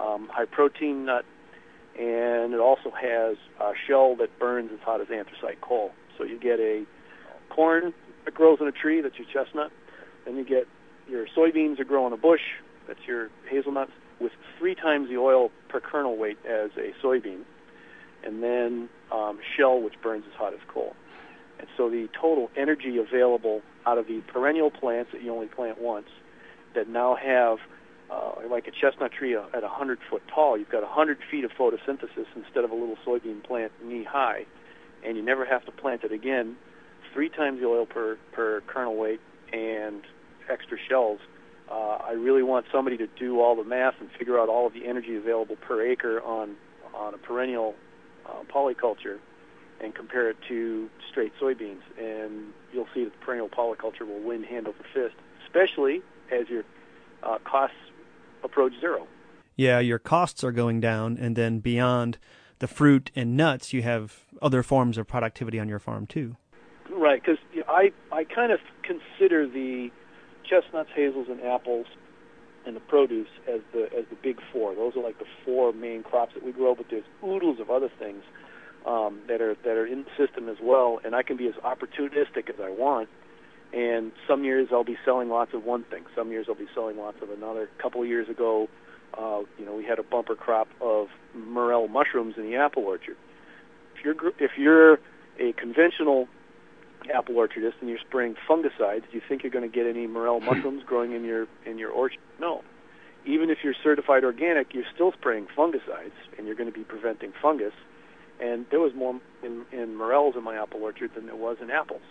um, 0.00 0.28
high 0.30 0.44
protein 0.44 1.06
nut, 1.06 1.24
and 1.98 2.52
it 2.52 2.60
also 2.60 2.90
has 2.90 3.36
a 3.60 3.72
shell 3.86 4.16
that 4.16 4.38
burns 4.38 4.70
as 4.72 4.80
hot 4.80 5.00
as 5.00 5.06
anthracite 5.10 5.60
coal. 5.60 5.92
So 6.18 6.24
you 6.24 6.38
get 6.38 6.58
a 6.60 6.84
corn 7.50 7.94
that 8.24 8.34
grows 8.34 8.58
in 8.60 8.66
a 8.66 8.72
tree, 8.72 9.00
that's 9.00 9.16
your 9.16 9.26
chestnut. 9.32 9.70
Then 10.24 10.36
you 10.36 10.44
get 10.44 10.66
your 11.08 11.26
soybeans 11.36 11.78
that 11.78 11.86
grow 11.88 12.04
on 12.04 12.12
a 12.12 12.16
bush, 12.16 12.40
that's 12.88 13.00
your 13.06 13.30
hazelnuts, 13.48 13.92
with 14.20 14.32
three 14.58 14.74
times 14.74 15.08
the 15.08 15.16
oil 15.16 15.50
per 15.68 15.80
kernel 15.80 16.16
weight 16.16 16.38
as 16.44 16.70
a 16.76 16.92
soybean. 17.04 17.42
And 18.24 18.42
then 18.42 18.88
um, 19.12 19.38
shell, 19.56 19.80
which 19.80 19.94
burns 20.02 20.24
as 20.26 20.34
hot 20.36 20.54
as 20.54 20.60
coal. 20.66 20.94
And 21.64 21.70
so 21.78 21.88
the 21.88 22.10
total 22.20 22.50
energy 22.58 22.98
available 22.98 23.62
out 23.86 23.96
of 23.96 24.06
the 24.06 24.20
perennial 24.26 24.70
plants 24.70 25.12
that 25.12 25.22
you 25.22 25.32
only 25.32 25.46
plant 25.46 25.80
once, 25.80 26.08
that 26.74 26.90
now 26.90 27.16
have, 27.16 27.56
uh, 28.10 28.32
like 28.50 28.66
a 28.66 28.70
chestnut 28.70 29.12
tree 29.12 29.34
at 29.34 29.62
100 29.62 29.98
foot 30.10 30.20
tall, 30.28 30.58
you've 30.58 30.68
got 30.68 30.82
100 30.82 31.16
feet 31.30 31.42
of 31.42 31.52
photosynthesis 31.52 32.26
instead 32.36 32.64
of 32.64 32.70
a 32.70 32.74
little 32.74 32.96
soybean 33.06 33.42
plant 33.42 33.72
knee 33.82 34.04
high, 34.04 34.44
and 35.06 35.16
you 35.16 35.22
never 35.22 35.46
have 35.46 35.64
to 35.64 35.72
plant 35.72 36.04
it 36.04 36.12
again. 36.12 36.54
Three 37.14 37.30
times 37.30 37.60
the 37.60 37.66
oil 37.66 37.86
per, 37.86 38.18
per 38.32 38.60
kernel 38.66 38.98
weight 38.98 39.20
and 39.50 40.02
extra 40.50 40.76
shells. 40.86 41.20
Uh, 41.70 41.96
I 42.04 42.12
really 42.12 42.42
want 42.42 42.66
somebody 42.70 42.98
to 42.98 43.06
do 43.06 43.40
all 43.40 43.56
the 43.56 43.64
math 43.64 43.94
and 44.00 44.10
figure 44.18 44.38
out 44.38 44.50
all 44.50 44.66
of 44.66 44.74
the 44.74 44.86
energy 44.86 45.16
available 45.16 45.56
per 45.56 45.80
acre 45.80 46.20
on 46.20 46.56
on 46.94 47.14
a 47.14 47.18
perennial 47.18 47.74
uh, 48.26 48.44
polyculture 48.54 49.18
and 49.80 49.94
compare 49.94 50.30
it 50.30 50.36
to 50.48 50.88
straight 51.10 51.32
soybeans, 51.40 51.82
and 51.98 52.52
you'll 52.72 52.88
see 52.94 53.04
that 53.04 53.12
the 53.12 53.24
perennial 53.24 53.48
polyculture 53.48 54.06
will 54.06 54.20
win 54.20 54.42
hand 54.42 54.66
over 54.66 54.78
fist, 54.92 55.14
especially 55.46 56.02
as 56.32 56.48
your 56.48 56.64
uh, 57.22 57.38
costs 57.44 57.76
approach 58.42 58.72
zero. 58.80 59.06
Yeah, 59.56 59.78
your 59.78 59.98
costs 59.98 60.42
are 60.42 60.52
going 60.52 60.80
down, 60.80 61.16
and 61.18 61.36
then 61.36 61.60
beyond 61.60 62.18
the 62.58 62.66
fruit 62.66 63.10
and 63.14 63.36
nuts, 63.36 63.72
you 63.72 63.82
have 63.82 64.20
other 64.42 64.62
forms 64.62 64.98
of 64.98 65.06
productivity 65.06 65.58
on 65.58 65.68
your 65.68 65.78
farm 65.78 66.06
too. 66.06 66.36
Right, 66.90 67.22
because 67.22 67.38
I 67.68 67.92
I 68.12 68.24
kind 68.24 68.52
of 68.52 68.60
consider 68.82 69.46
the 69.48 69.90
chestnuts, 70.48 70.90
hazels, 70.94 71.28
and 71.28 71.40
apples 71.42 71.86
and 72.66 72.76
the 72.76 72.80
produce 72.80 73.28
as 73.48 73.60
the 73.72 73.84
as 73.96 74.04
the 74.10 74.16
big 74.22 74.38
four. 74.52 74.74
Those 74.74 74.96
are 74.96 75.02
like 75.02 75.18
the 75.18 75.26
four 75.44 75.72
main 75.72 76.02
crops 76.02 76.34
that 76.34 76.44
we 76.44 76.52
grow, 76.52 76.74
but 76.74 76.86
there's 76.90 77.04
oodles 77.22 77.60
of 77.60 77.70
other 77.70 77.90
things 77.98 78.22
um, 78.86 79.20
that 79.28 79.40
are 79.40 79.54
that 79.64 79.76
are 79.76 79.86
in 79.86 80.04
the 80.04 80.26
system 80.26 80.48
as 80.48 80.56
well, 80.62 81.00
and 81.04 81.14
I 81.14 81.22
can 81.22 81.36
be 81.36 81.48
as 81.48 81.54
opportunistic 81.54 82.48
as 82.48 82.56
I 82.62 82.70
want. 82.70 83.08
And 83.72 84.12
some 84.28 84.44
years 84.44 84.68
I'll 84.70 84.84
be 84.84 84.98
selling 85.04 85.28
lots 85.28 85.52
of 85.52 85.64
one 85.64 85.84
thing. 85.84 86.04
Some 86.14 86.30
years 86.30 86.46
I'll 86.48 86.54
be 86.54 86.68
selling 86.74 86.96
lots 86.96 87.16
of 87.22 87.30
another. 87.30 87.68
A 87.78 87.82
couple 87.82 88.02
of 88.02 88.08
years 88.08 88.28
ago, 88.28 88.68
uh, 89.18 89.40
you 89.58 89.64
know, 89.64 89.74
we 89.74 89.84
had 89.84 89.98
a 89.98 90.02
bumper 90.02 90.36
crop 90.36 90.68
of 90.80 91.08
morel 91.34 91.88
mushrooms 91.88 92.34
in 92.36 92.44
the 92.44 92.56
apple 92.56 92.84
orchard. 92.84 93.16
If 93.96 94.04
you're 94.04 94.32
if 94.38 94.52
you're 94.58 94.98
a 95.40 95.52
conventional 95.56 96.28
apple 97.12 97.34
orchardist 97.34 97.74
and 97.80 97.88
you're 97.88 97.98
spraying 97.98 98.36
fungicides, 98.48 99.02
do 99.10 99.12
you 99.12 99.22
think 99.28 99.42
you're 99.42 99.52
going 99.52 99.68
to 99.68 99.74
get 99.74 99.86
any 99.86 100.06
morel 100.06 100.40
mushrooms 100.48 100.82
growing 100.84 101.12
in 101.12 101.24
your 101.24 101.46
in 101.66 101.78
your 101.78 101.90
orchard? 101.90 102.20
No. 102.38 102.62
Even 103.26 103.48
if 103.48 103.58
you're 103.64 103.74
certified 103.82 104.22
organic, 104.22 104.74
you're 104.74 104.84
still 104.94 105.10
spraying 105.12 105.46
fungicides, 105.56 106.12
and 106.36 106.46
you're 106.46 106.54
going 106.54 106.70
to 106.70 106.78
be 106.78 106.84
preventing 106.84 107.32
fungus 107.40 107.72
and 108.40 108.66
there 108.70 108.80
was 108.80 108.94
more 108.94 109.20
in, 109.42 109.64
in 109.72 109.96
morels 109.96 110.34
in 110.36 110.42
my 110.42 110.56
apple 110.56 110.82
orchard 110.82 111.10
than 111.14 111.26
there 111.26 111.36
was 111.36 111.56
in 111.60 111.70
apples. 111.70 112.02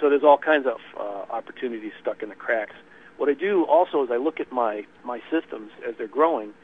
So 0.00 0.08
there's 0.08 0.22
all 0.24 0.38
kinds 0.38 0.66
of 0.66 0.78
uh, 0.98 1.32
opportunities 1.32 1.92
stuck 2.00 2.22
in 2.22 2.28
the 2.28 2.34
cracks. 2.34 2.74
What 3.16 3.28
I 3.28 3.34
do 3.34 3.64
also 3.64 4.04
is 4.04 4.10
I 4.12 4.16
look 4.16 4.38
at 4.40 4.52
my 4.52 4.84
my 5.04 5.20
systems 5.30 5.70
as 5.86 5.94
they're 5.98 6.06
growing, 6.06 6.54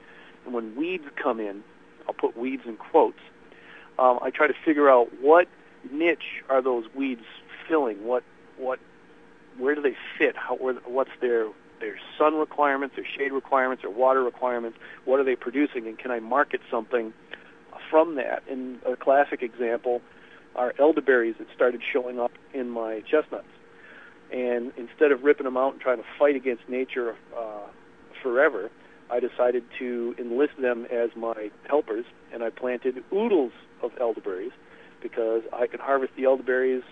and 0.44 0.54
when 0.54 0.76
weeds 0.76 1.04
come 1.20 1.40
in, 1.40 1.64
I'll 2.06 2.14
put 2.14 2.36
weeds 2.36 2.62
in 2.66 2.76
quotes. 2.76 3.18
Um, 3.98 4.18
I 4.22 4.30
try 4.30 4.46
to 4.46 4.54
figure 4.64 4.88
out 4.88 5.08
what 5.20 5.48
niche 5.90 6.42
are 6.48 6.62
those 6.62 6.84
weeds 6.94 7.24
filling. 7.68 8.04
What 8.04 8.22
what 8.56 8.78
where 9.58 9.74
do 9.74 9.82
they 9.82 9.96
fit? 10.18 10.36
How 10.36 10.54
where, 10.56 10.74
what's 10.86 11.10
their 11.20 11.48
their 11.80 11.96
sun 12.16 12.36
requirements, 12.36 12.94
their 12.96 13.04
shade 13.04 13.32
requirements, 13.32 13.82
their 13.82 13.90
water 13.90 14.22
requirements? 14.22 14.78
What 15.04 15.18
are 15.18 15.24
they 15.24 15.36
producing? 15.36 15.86
And 15.86 15.98
can 15.98 16.10
I 16.10 16.20
market 16.20 16.60
something 16.70 17.12
from 17.90 18.16
that. 18.16 18.42
And 18.50 18.82
a 18.84 18.96
classic 18.96 19.42
example 19.42 20.00
are 20.54 20.74
elderberries 20.78 21.36
that 21.38 21.48
started 21.54 21.82
showing 21.92 22.18
up 22.18 22.32
in 22.52 22.70
my 22.70 23.00
chestnuts. 23.10 23.48
And 24.32 24.72
instead 24.76 25.12
of 25.12 25.22
ripping 25.22 25.44
them 25.44 25.56
out 25.56 25.72
and 25.72 25.80
trying 25.80 25.98
to 25.98 26.04
fight 26.18 26.36
against 26.36 26.68
nature 26.68 27.16
uh, 27.36 27.66
forever, 28.22 28.70
I 29.10 29.20
decided 29.20 29.64
to 29.78 30.14
enlist 30.18 30.54
them 30.60 30.86
as 30.90 31.10
my 31.16 31.50
helpers, 31.68 32.04
and 32.32 32.42
I 32.42 32.50
planted 32.50 33.04
oodles 33.12 33.52
of 33.82 33.92
elderberries 34.00 34.52
because 35.02 35.42
I 35.52 35.66
can 35.66 35.80
harvest 35.80 36.12
the 36.16 36.24
elderberries, 36.24 36.82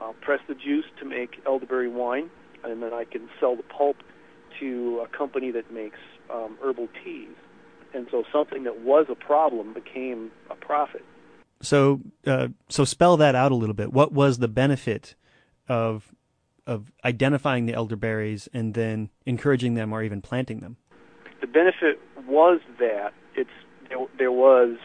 uh, 0.00 0.12
press 0.22 0.40
the 0.48 0.54
juice 0.54 0.86
to 1.00 1.04
make 1.04 1.40
elderberry 1.46 1.88
wine, 1.88 2.30
and 2.64 2.82
then 2.82 2.94
I 2.94 3.04
can 3.04 3.28
sell 3.38 3.54
the 3.54 3.62
pulp 3.62 3.96
to 4.60 5.04
a 5.04 5.16
company 5.16 5.50
that 5.50 5.72
makes 5.72 5.98
um, 6.32 6.56
herbal 6.62 6.88
teas 7.04 7.36
and 7.94 8.06
so 8.10 8.24
something 8.32 8.64
that 8.64 8.80
was 8.80 9.06
a 9.08 9.14
problem 9.14 9.72
became 9.72 10.30
a 10.50 10.54
profit. 10.54 11.04
So, 11.60 12.00
uh, 12.26 12.48
so 12.68 12.84
spell 12.84 13.16
that 13.16 13.34
out 13.34 13.52
a 13.52 13.54
little 13.54 13.74
bit. 13.74 13.92
What 13.92 14.12
was 14.12 14.38
the 14.38 14.48
benefit 14.48 15.14
of 15.68 16.14
of 16.66 16.92
identifying 17.02 17.64
the 17.64 17.72
elderberries 17.72 18.46
and 18.52 18.74
then 18.74 19.08
encouraging 19.24 19.72
them 19.74 19.90
or 19.90 20.02
even 20.02 20.20
planting 20.20 20.60
them? 20.60 20.76
The 21.40 21.46
benefit 21.46 21.98
was 22.26 22.60
that 22.78 23.14
it's 23.34 23.50
there, 23.88 23.98
there 24.18 24.32
was 24.32 24.76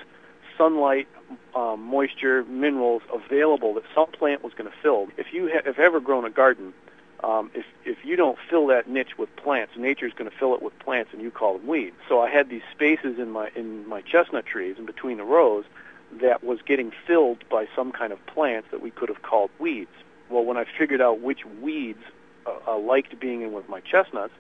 sunlight, 0.58 1.08
um, 1.56 1.82
moisture, 1.84 2.46
minerals 2.46 3.02
available 3.14 3.74
that 3.74 3.84
some 3.94 4.10
plant 4.12 4.44
was 4.44 4.54
going 4.54 4.70
to 4.70 4.76
fill. 4.82 5.08
If 5.18 5.28
you 5.34 5.52
have 5.66 5.78
ever 5.78 6.00
grown 6.00 6.26
a 6.26 6.30
garden, 6.30 6.74
um, 7.24 7.50
if 7.54 7.66
if 7.86 7.98
you 8.04 8.16
don't 8.16 8.38
fill 8.50 8.68
that 8.68 8.88
niche 8.88 9.18
with 9.18 9.34
plants, 9.38 9.74
nature's 9.78 10.14
going 10.14 10.30
to 10.30 10.36
fill 10.36 10.54
it 10.54 10.62
with 10.62 10.78
plants, 10.80 11.12
and 11.14 11.22
you 11.22 11.32
call 11.32 11.58
them 11.58 11.68
weeds. 11.68 11.96
So 12.10 12.22
I 12.22 12.30
had 12.30 12.50
these 12.50 12.64
spaces 12.74 13.18
in 13.18 13.32
my 13.32 13.50
in 13.56 13.88
my 13.88 14.02
chestnut 14.02 14.46
trees 14.46 14.76
in 14.78 14.86
between 14.86 15.18
the 15.18 15.24
rows 15.24 15.64
that 16.22 16.44
was 16.44 16.60
getting 16.66 16.92
filled 17.08 17.44
by 17.50 17.68
some 17.76 17.92
kind 17.92 18.12
of 18.12 18.24
plants 18.28 18.68
that 18.72 18.82
we 18.82 18.92
could 18.92 19.10
have 19.10 19.22
called 19.22 19.50
weeds. 19.58 19.92
Well, 20.30 20.44
when 20.44 20.58
I 20.58 20.66
figured 20.78 21.02
out 21.02 21.22
which 21.22 21.46
weeds 21.62 22.04
uh, 22.46 22.52
uh, 22.68 22.78
liked 22.78 23.18
being 23.20 23.42
in 23.42 23.54
with 23.54 23.70
my 23.70 23.80
chestnuts, 23.80 24.34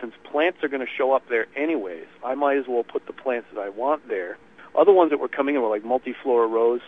since 0.00 0.12
plants 0.30 0.62
are 0.62 0.68
going 0.68 0.84
to 0.84 0.92
show 0.92 1.12
up 1.12 1.28
there 1.28 1.46
anyways, 1.56 2.06
I 2.24 2.34
might 2.34 2.58
as 2.58 2.66
well 2.68 2.82
put 2.82 3.06
the 3.06 3.12
plants 3.12 3.48
that 3.54 3.60
I 3.60 3.68
want 3.68 4.08
there. 4.08 4.38
Other 4.76 4.92
ones 4.92 5.10
that 5.10 5.18
were 5.18 5.28
coming 5.28 5.54
in 5.54 5.62
were 5.62 5.68
like 5.68 5.82
multiflora 5.82 6.50
rose, 6.50 6.80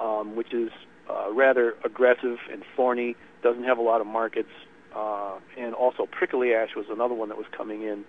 um, 0.00 0.36
which 0.36 0.52
is 0.52 0.70
uh, 1.10 1.32
rather 1.32 1.74
aggressive 1.84 2.38
and 2.50 2.62
thorny, 2.76 3.16
doesn't 3.42 3.64
have 3.64 3.78
a 3.78 3.82
lot 3.82 4.00
of 4.00 4.06
markets, 4.06 4.50
uh, 4.96 5.38
and 5.58 5.74
also 5.74 6.06
prickly 6.06 6.54
ash 6.54 6.70
was 6.74 6.86
another 6.90 7.14
one 7.14 7.28
that 7.28 7.36
was 7.36 7.46
coming 7.56 7.82
in 7.82 8.04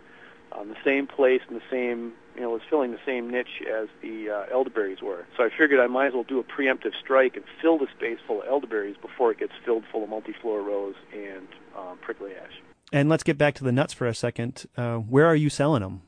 on 0.54 0.70
the 0.70 0.76
same 0.86 1.06
place 1.06 1.42
and 1.48 1.58
the 1.58 1.64
same, 1.70 2.14
you 2.36 2.42
know, 2.42 2.50
was 2.50 2.62
filling 2.70 2.92
the 2.92 3.00
same 3.06 3.30
niche 3.30 3.62
as 3.70 3.90
the 4.02 4.30
uh, 4.30 4.54
elderberries 4.54 5.02
were. 5.02 5.26
So 5.36 5.44
I 5.44 5.50
figured 5.50 5.80
I 5.80 5.88
might 5.88 6.08
as 6.08 6.14
well 6.14 6.24
do 6.24 6.40
a 6.40 6.44
preemptive 6.44 6.94
strike 7.04 7.36
and 7.36 7.44
fill 7.62 7.78
the 7.78 7.88
space 7.98 8.20
full 8.26 8.42
of 8.42 8.48
elderberries 8.48 8.96
before 9.02 9.32
it 9.32 9.40
gets 9.40 9.52
filled 9.66 9.84
full 9.92 10.04
of 10.04 10.10
multiflora 10.10 10.66
rose 10.66 10.96
and 11.14 11.48
um, 11.78 11.98
prickly 12.02 12.32
ash. 12.32 12.62
And 12.94 13.10
let's 13.10 13.24
get 13.24 13.38
back 13.38 13.54
to 13.56 13.66
the 13.66 13.74
nuts 13.74 13.94
for 13.94 14.08
a 14.08 14.16
second. 14.16 14.66
Uh, 14.78 14.96
where 14.96 15.26
are 15.26 15.36
you 15.36 15.50
selling 15.50 15.82
them? 15.82 16.02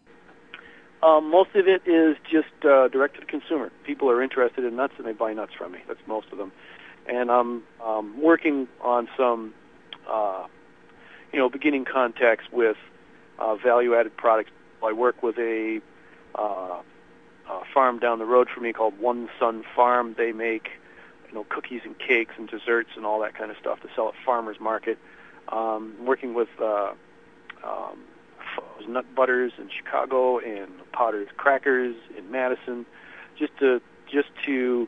Um, 1.03 1.29
most 1.29 1.49
of 1.55 1.67
it 1.67 1.81
is 1.85 2.15
just 2.31 2.65
uh, 2.65 2.87
direct 2.87 3.15
to 3.15 3.19
the 3.19 3.25
consumer. 3.25 3.71
People 3.85 4.09
are 4.09 4.21
interested 4.21 4.63
in 4.63 4.77
nuts 4.77 4.93
and 4.97 5.05
they 5.05 5.13
buy 5.13 5.33
nuts 5.33 5.53
from 5.57 5.73
me. 5.73 5.79
That's 5.87 5.99
most 6.07 6.27
of 6.31 6.37
them. 6.37 6.53
And 7.07 7.29
I'm 7.29 7.63
um, 7.83 8.21
working 8.21 8.67
on 8.81 9.09
some 9.17 9.53
uh, 10.09 10.45
you 11.31 11.39
know, 11.39 11.49
beginning 11.49 11.85
contacts 11.85 12.45
with 12.51 12.77
uh, 13.37 13.55
value-added 13.55 14.15
products. 14.17 14.51
I 14.83 14.93
work 14.93 15.21
with 15.23 15.37
a, 15.37 15.81
uh, 16.35 16.81
a 17.49 17.61
farm 17.73 17.99
down 17.99 18.19
the 18.19 18.25
road 18.25 18.47
from 18.53 18.63
me 18.63 18.73
called 18.73 18.99
One 18.99 19.29
Sun 19.39 19.63
Farm. 19.75 20.15
They 20.17 20.31
make, 20.31 20.69
you 21.27 21.35
know, 21.35 21.45
cookies 21.49 21.81
and 21.83 21.97
cakes 21.99 22.33
and 22.37 22.49
desserts 22.49 22.89
and 22.95 23.05
all 23.05 23.19
that 23.21 23.35
kind 23.35 23.51
of 23.51 23.57
stuff 23.57 23.81
to 23.81 23.89
sell 23.95 24.09
at 24.09 24.13
farmers 24.25 24.57
market. 24.59 24.97
Um, 25.49 25.95
working 26.05 26.33
with 26.33 26.49
uh, 26.61 26.93
um, 27.63 28.03
nut 28.87 29.05
butters 29.15 29.53
in 29.57 29.69
Chicago 29.75 30.39
and 30.39 30.69
Potter's 30.91 31.29
crackers 31.37 31.95
in 32.17 32.29
Madison, 32.31 32.85
just 33.37 33.57
to 33.59 33.81
just 34.11 34.29
to 34.45 34.87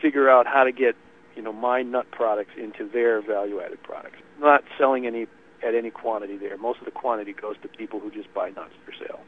figure 0.00 0.28
out 0.28 0.46
how 0.46 0.64
to 0.64 0.72
get 0.72 0.96
you 1.36 1.42
know 1.42 1.52
my 1.52 1.82
nut 1.82 2.10
products 2.10 2.52
into 2.56 2.88
their 2.88 3.20
value-added 3.20 3.82
products. 3.82 4.18
Not 4.40 4.64
selling 4.78 5.06
any 5.06 5.26
at 5.66 5.74
any 5.74 5.90
quantity 5.90 6.36
there. 6.36 6.56
Most 6.56 6.78
of 6.78 6.84
the 6.84 6.90
quantity 6.90 7.32
goes 7.32 7.56
to 7.62 7.68
people 7.68 8.00
who 8.00 8.10
just 8.10 8.32
buy 8.34 8.50
nuts 8.50 8.74
for 8.84 8.92
sale. 8.92 9.20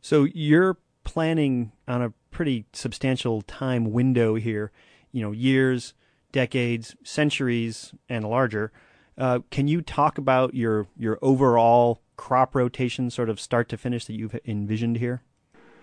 So 0.00 0.24
you're 0.24 0.78
planning 1.04 1.72
on 1.86 2.02
a 2.02 2.12
pretty 2.30 2.66
substantial 2.72 3.42
time 3.42 3.92
window 3.92 4.34
here, 4.34 4.70
you 5.12 5.22
know, 5.22 5.32
years, 5.32 5.94
decades, 6.32 6.94
centuries, 7.02 7.94
and 8.08 8.24
larger. 8.24 8.72
Uh, 9.16 9.40
can 9.50 9.66
you 9.66 9.82
talk 9.82 10.18
about 10.18 10.54
your 10.54 10.86
your 10.96 11.18
overall 11.22 12.00
crop 12.16 12.54
rotation, 12.54 13.10
sort 13.10 13.28
of 13.28 13.40
start 13.40 13.68
to 13.70 13.76
finish, 13.76 14.04
that 14.04 14.12
you've 14.12 14.38
envisioned 14.44 14.98
here? 14.98 15.22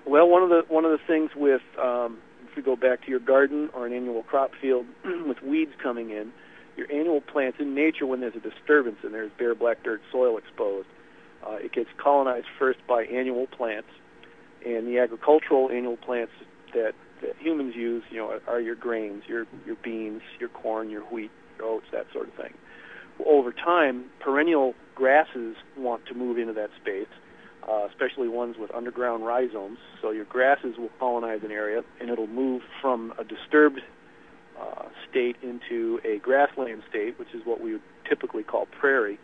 Well, 0.06 0.30
one 0.30 0.44
of 0.44 0.50
the 0.50 0.62
one 0.70 0.86
of 0.86 0.92
the 0.92 1.00
things 1.06 1.32
with 1.36 1.62
um, 1.82 2.20
if 2.50 2.56
we 2.56 2.62
go 2.62 2.76
back 2.76 3.04
to 3.04 3.10
your 3.10 3.20
garden 3.20 3.70
or 3.74 3.86
an 3.86 3.94
annual 3.94 4.24
crop 4.24 4.52
field 4.62 4.86
with 5.28 5.42
weeds 5.42 5.74
coming 5.82 6.12
in, 6.12 6.32
your 6.78 6.92
annual 6.92 7.22
plants 7.22 7.58
in 7.60 7.74
nature 7.74 8.06
when 8.06 8.20
there's 8.20 8.36
a 8.36 8.40
disturbance 8.40 8.98
and 9.04 9.14
there's 9.14 9.32
bare 9.38 9.56
black 9.56 9.84
dirt 9.84 10.02
soil 10.12 10.38
exposed, 10.38 10.88
uh, 11.46 11.54
it 11.54 11.72
gets 11.72 11.90
colonized 11.98 12.48
first 12.58 12.80
by 12.88 13.04
annual 13.06 13.48
plants, 13.48 13.90
and 14.66 14.88
the 14.88 15.00
agricultural 15.00 15.70
annual 15.70 15.98
plants 15.98 16.32
that, 16.74 16.94
that 17.22 17.36
humans 17.40 17.76
use, 17.76 18.04
you 18.10 18.18
know, 18.18 18.40
are 18.48 18.60
your 18.60 18.76
grains, 18.76 19.24
your 19.28 19.46
your 19.66 19.76
beans, 19.84 20.22
your 20.40 20.50
corn, 20.50 20.90
your 20.90 21.04
wheat, 21.04 21.32
your 21.58 21.68
oats, 21.68 21.86
that 21.92 22.08
sort 22.12 22.28
of 22.28 22.34
thing. 22.34 22.54
Over 23.26 23.54
time, 23.54 24.06
perennial 24.20 24.74
grasses 24.94 25.56
want 25.78 26.06
to 26.08 26.14
move 26.14 26.38
into 26.38 26.54
that 26.54 26.70
space, 26.82 27.08
uh, 27.68 27.88
especially 27.90 28.28
ones 28.28 28.58
with 28.60 28.74
underground 28.74 29.26
rhizomes. 29.26 29.78
So 30.02 30.12
your 30.12 30.26
grasses 30.26 30.78
will 30.78 30.90
colonize 31.00 31.42
an 31.44 31.52
area, 31.52 31.84
and 32.02 32.10
it'll 32.10 32.28
move 32.28 32.64
from 32.82 33.14
a 33.18 33.24
disturbed 33.24 33.82
uh, 34.60 34.86
state 35.10 35.36
into 35.42 36.00
a 36.04 36.18
grassland 36.20 36.84
state, 36.90 37.18
which 37.20 37.34
is 37.34 37.46
what 37.46 37.62
we 37.62 37.74
would 37.74 37.82
typically 38.08 38.44
call 38.44 38.68
prairie. 38.68 39.20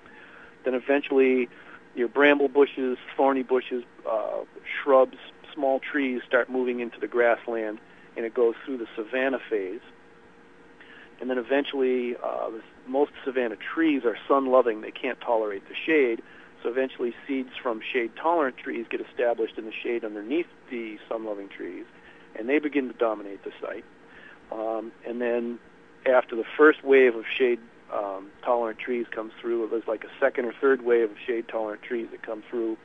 Then 0.64 0.74
eventually, 0.74 1.50
your 1.96 2.08
bramble 2.08 2.48
bushes, 2.48 2.98
thorny 3.18 3.44
bushes, 3.44 3.84
uh, 4.10 4.44
shrubs, 4.84 5.18
small 5.54 5.80
trees 5.80 6.22
start 6.28 6.50
moving 6.50 6.80
into 6.80 7.00
the 7.00 7.08
grassland, 7.08 7.80
and 8.16 8.26
it 8.26 8.34
goes 8.34 8.56
through 8.66 8.78
the 8.78 8.88
savanna 8.96 9.40
phase. 9.50 9.82
And 11.20 11.30
then 11.30 11.38
eventually, 11.38 12.16
uh, 12.24 12.50
most 12.88 13.12
savanna 13.24 13.56
trees 13.56 14.04
are 14.06 14.18
sun-loving; 14.28 14.82
they 14.82 14.92
can't 14.92 15.20
tolerate 15.22 15.64
the 15.68 15.76
shade. 15.76 16.22
So 16.64 16.70
eventually, 16.70 17.14
seeds 17.28 17.52
from 17.62 17.82
shade-tolerant 17.82 18.58
trees 18.58 18.86
get 18.90 19.02
established 19.02 19.58
in 19.58 19.66
the 19.66 19.72
shade 19.84 20.04
underneath 20.04 20.48
the 20.70 20.98
sun-loving 21.10 21.50
trees, 21.50 21.86
and 22.38 22.48
they 22.48 22.60
begin 22.60 22.88
to 22.88 22.94
dominate 22.94 23.44
the 23.44 23.52
site. 23.62 23.86
Um, 24.52 24.92
and 25.08 25.22
then, 25.22 25.60
after 26.06 26.36
the 26.36 26.46
first 26.58 26.84
wave 26.84 27.16
of 27.16 27.24
shade 27.38 27.60
um, 27.94 28.30
tolerant 28.44 28.80
trees 28.80 29.06
comes 29.14 29.34
through. 29.40 29.68
There's 29.70 29.88
like 29.88 30.04
a 30.04 30.20
second 30.20 30.46
or 30.46 30.54
third 30.60 30.84
wave 30.84 31.12
of 31.12 31.18
shade 31.26 31.48
tolerant 31.48 31.82
trees 31.82 32.08
that 32.12 32.26
come 32.26 32.44
through, 32.50 32.78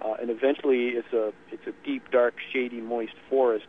uh, 0.00 0.14
and 0.20 0.30
eventually 0.30 0.90
it's 0.90 1.12
a 1.12 1.32
it's 1.50 1.66
a 1.66 1.72
deep, 1.84 2.10
dark, 2.10 2.34
shady, 2.52 2.80
moist 2.80 3.14
forest, 3.28 3.66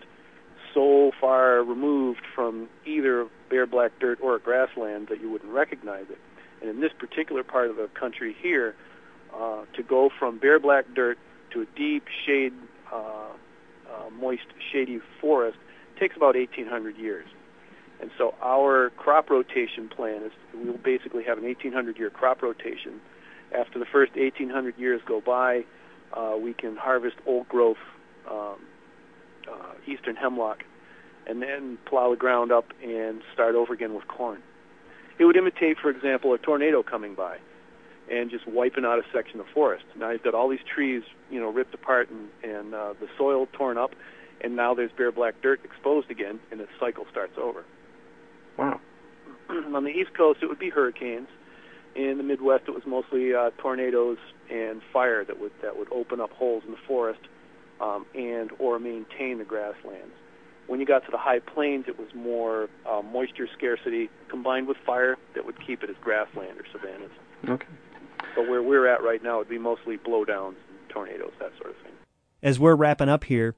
so 0.73 1.11
far 1.19 1.63
removed 1.63 2.21
from 2.33 2.69
either 2.85 3.27
bare 3.49 3.65
black 3.65 3.91
dirt 3.99 4.19
or 4.21 4.35
a 4.35 4.39
grassland 4.39 5.07
that 5.09 5.19
you 5.19 5.29
wouldn't 5.29 5.51
recognize 5.51 6.05
it. 6.09 6.19
And 6.61 6.69
in 6.69 6.81
this 6.81 6.91
particular 6.97 7.43
part 7.43 7.69
of 7.69 7.77
the 7.77 7.89
country 7.99 8.35
here, 8.41 8.75
uh, 9.33 9.63
to 9.75 9.83
go 9.83 10.09
from 10.17 10.37
bare 10.37 10.59
black 10.59 10.85
dirt 10.93 11.17
to 11.51 11.61
a 11.61 11.65
deep 11.75 12.05
shade, 12.25 12.53
uh, 12.91 13.29
uh, 13.89 14.09
moist, 14.11 14.45
shady 14.71 14.99
forest 15.19 15.57
takes 15.99 16.15
about 16.15 16.35
1,800 16.35 16.97
years. 16.97 17.27
And 18.01 18.11
so 18.17 18.35
our 18.41 18.91
crop 18.97 19.29
rotation 19.29 19.89
plan 19.89 20.23
is 20.23 20.31
we 20.53 20.69
will 20.69 20.77
basically 20.77 21.23
have 21.23 21.37
an 21.37 21.45
1800 21.45 21.97
year 21.97 22.09
crop 22.09 22.41
rotation. 22.41 22.99
After 23.57 23.79
the 23.79 23.85
first 23.85 24.15
1800 24.15 24.77
years 24.77 25.01
go 25.05 25.21
by, 25.21 25.63
uh, 26.13 26.35
we 26.39 26.53
can 26.53 26.75
harvest 26.75 27.15
old 27.25 27.47
growth 27.47 27.77
um, 28.29 28.57
uh, 29.51 29.73
eastern 29.87 30.15
hemlock 30.15 30.63
and 31.27 31.41
then 31.41 31.77
plow 31.85 32.11
the 32.11 32.15
ground 32.15 32.51
up 32.51 32.65
and 32.83 33.21
start 33.33 33.55
over 33.55 33.73
again 33.73 33.93
with 33.93 34.07
corn. 34.07 34.41
It 35.17 35.25
would 35.25 35.37
imitate, 35.37 35.77
for 35.81 35.89
example, 35.89 36.33
a 36.33 36.37
tornado 36.37 36.83
coming 36.83 37.15
by 37.15 37.37
and 38.11 38.29
just 38.29 38.47
wiping 38.47 38.85
out 38.85 38.99
a 38.99 39.03
section 39.13 39.39
of 39.39 39.47
forest. 39.53 39.85
Now 39.97 40.11
you've 40.11 40.23
got 40.23 40.35
all 40.35 40.49
these 40.49 40.59
trees, 40.73 41.03
you 41.31 41.39
know, 41.39 41.51
ripped 41.51 41.73
apart 41.73 42.09
and, 42.09 42.29
and 42.43 42.75
uh, 42.75 42.93
the 42.99 43.07
soil 43.17 43.47
torn 43.53 43.77
up, 43.77 43.91
and 44.41 44.55
now 44.55 44.73
there's 44.73 44.91
bare 44.95 45.11
black 45.11 45.41
dirt 45.41 45.61
exposed 45.63 46.11
again, 46.11 46.39
and 46.51 46.59
the 46.59 46.67
cycle 46.79 47.05
starts 47.09 47.33
over. 47.41 47.63
Wow. 48.57 48.79
On 49.49 49.83
the 49.83 49.89
East 49.89 50.13
Coast, 50.15 50.39
it 50.41 50.47
would 50.47 50.59
be 50.59 50.69
hurricanes. 50.69 51.27
In 51.95 52.17
the 52.17 52.23
Midwest, 52.23 52.63
it 52.67 52.71
was 52.71 52.83
mostly 52.85 53.33
uh, 53.33 53.51
tornadoes 53.57 54.17
and 54.51 54.81
fire 54.91 55.23
that 55.23 55.39
would 55.39 55.53
that 55.61 55.77
would 55.77 55.91
open 55.93 56.19
up 56.19 56.31
holes 56.31 56.63
in 56.65 56.71
the 56.71 56.77
forest 56.87 57.21
um, 57.79 58.05
and 58.13 58.51
or 58.59 58.79
maintain 58.79 59.37
the 59.37 59.45
grasslands. 59.45 60.13
When 60.67 60.79
you 60.79 60.85
got 60.85 61.05
to 61.05 61.11
the 61.11 61.17
high 61.17 61.39
plains, 61.39 61.85
it 61.87 61.97
was 61.97 62.09
more 62.13 62.69
uh, 62.89 63.01
moisture 63.01 63.47
scarcity 63.55 64.09
combined 64.29 64.67
with 64.67 64.77
fire 64.85 65.15
that 65.35 65.45
would 65.45 65.55
keep 65.65 65.83
it 65.83 65.89
as 65.89 65.95
grassland 66.01 66.59
or 66.59 66.65
savannas. 66.71 67.11
Okay. 67.47 67.67
But 68.35 68.49
where 68.49 68.63
we're 68.63 68.87
at 68.87 69.03
right 69.03 69.23
now, 69.23 69.37
it'd 69.37 69.49
be 69.49 69.59
mostly 69.59 69.97
blowdowns, 69.97 70.55
and 70.67 70.89
tornadoes, 70.89 71.33
that 71.39 71.51
sort 71.57 71.69
of 71.69 71.77
thing. 71.83 71.93
As 72.41 72.59
we're 72.59 72.75
wrapping 72.75 73.09
up 73.09 73.25
here, 73.25 73.55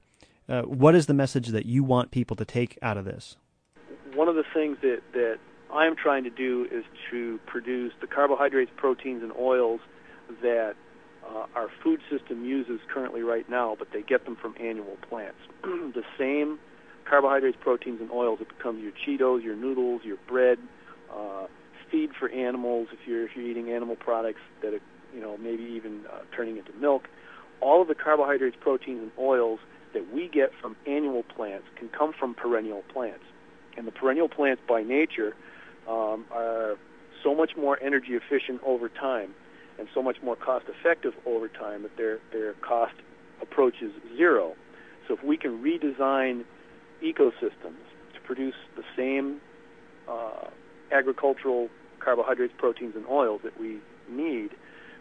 uh, 0.49 0.63
what 0.63 0.95
is 0.95 1.07
the 1.07 1.13
message 1.13 1.47
that 1.47 1.65
you 1.65 1.83
want 1.83 2.11
people 2.11 2.35
to 2.35 2.45
take 2.45 2.77
out 2.81 2.97
of 2.97 3.05
this? 3.05 3.37
One 4.17 4.27
of 4.27 4.35
the 4.35 4.43
things 4.51 4.77
that, 4.81 5.01
that 5.13 5.37
I'm 5.71 5.95
trying 5.95 6.23
to 6.23 6.31
do 6.31 6.67
is 6.71 6.83
to 7.11 7.39
produce 7.45 7.93
the 8.01 8.07
carbohydrates, 8.07 8.71
proteins, 8.75 9.21
and 9.21 9.31
oils 9.33 9.79
that 10.41 10.73
uh, 11.23 11.45
our 11.55 11.67
food 11.83 11.99
system 12.09 12.43
uses 12.43 12.79
currently 12.91 13.21
right 13.21 13.47
now, 13.47 13.75
but 13.77 13.89
they 13.93 14.01
get 14.01 14.25
them 14.25 14.35
from 14.35 14.55
annual 14.59 14.97
plants. 15.07 15.37
the 15.61 16.03
same 16.17 16.57
carbohydrates, 17.07 17.57
proteins, 17.61 18.01
and 18.01 18.09
oils 18.09 18.39
that 18.39 18.47
become 18.49 18.79
your 18.79 18.91
Cheetos, 18.91 19.43
your 19.43 19.55
noodles, 19.55 20.01
your 20.03 20.17
bread, 20.27 20.57
uh, 21.13 21.45
feed 21.91 22.09
for 22.19 22.27
animals 22.29 22.87
if 22.91 23.07
you're, 23.07 23.25
if 23.25 23.35
you're 23.35 23.45
eating 23.45 23.71
animal 23.71 23.95
products 23.95 24.41
that 24.63 24.73
are, 24.73 24.81
you 25.13 25.21
know, 25.21 25.37
maybe 25.37 25.63
even 25.63 26.01
uh, 26.11 26.21
turning 26.35 26.57
into 26.57 26.73
milk. 26.73 27.07
All 27.61 27.83
of 27.83 27.87
the 27.87 27.95
carbohydrates, 27.95 28.57
proteins, 28.59 29.01
and 29.01 29.11
oils 29.19 29.59
that 29.93 30.11
we 30.11 30.27
get 30.27 30.51
from 30.59 30.75
annual 30.87 31.23
plants 31.23 31.67
can 31.77 31.89
come 31.89 32.13
from 32.17 32.33
perennial 32.33 32.83
plants. 32.91 33.23
And 33.77 33.87
the 33.87 33.91
perennial 33.91 34.27
plants 34.27 34.61
by 34.67 34.81
nature 34.83 35.35
um, 35.87 36.25
are 36.31 36.75
so 37.23 37.33
much 37.35 37.51
more 37.55 37.81
energy 37.81 38.13
efficient 38.13 38.61
over 38.65 38.89
time 38.89 39.33
and 39.79 39.87
so 39.93 40.01
much 40.01 40.17
more 40.23 40.35
cost 40.35 40.65
effective 40.67 41.13
over 41.25 41.47
time 41.47 41.83
that 41.83 41.95
their, 41.97 42.19
their 42.31 42.53
cost 42.53 42.95
approaches 43.41 43.91
zero. 44.15 44.55
So 45.07 45.13
if 45.13 45.23
we 45.23 45.37
can 45.37 45.63
redesign 45.63 46.43
ecosystems 47.03 47.85
to 48.13 48.19
produce 48.25 48.55
the 48.75 48.83
same 48.95 49.39
uh, 50.09 50.49
agricultural 50.91 51.69
carbohydrates, 51.99 52.53
proteins, 52.57 52.95
and 52.95 53.05
oils 53.07 53.41
that 53.43 53.59
we 53.59 53.77
need, 54.09 54.49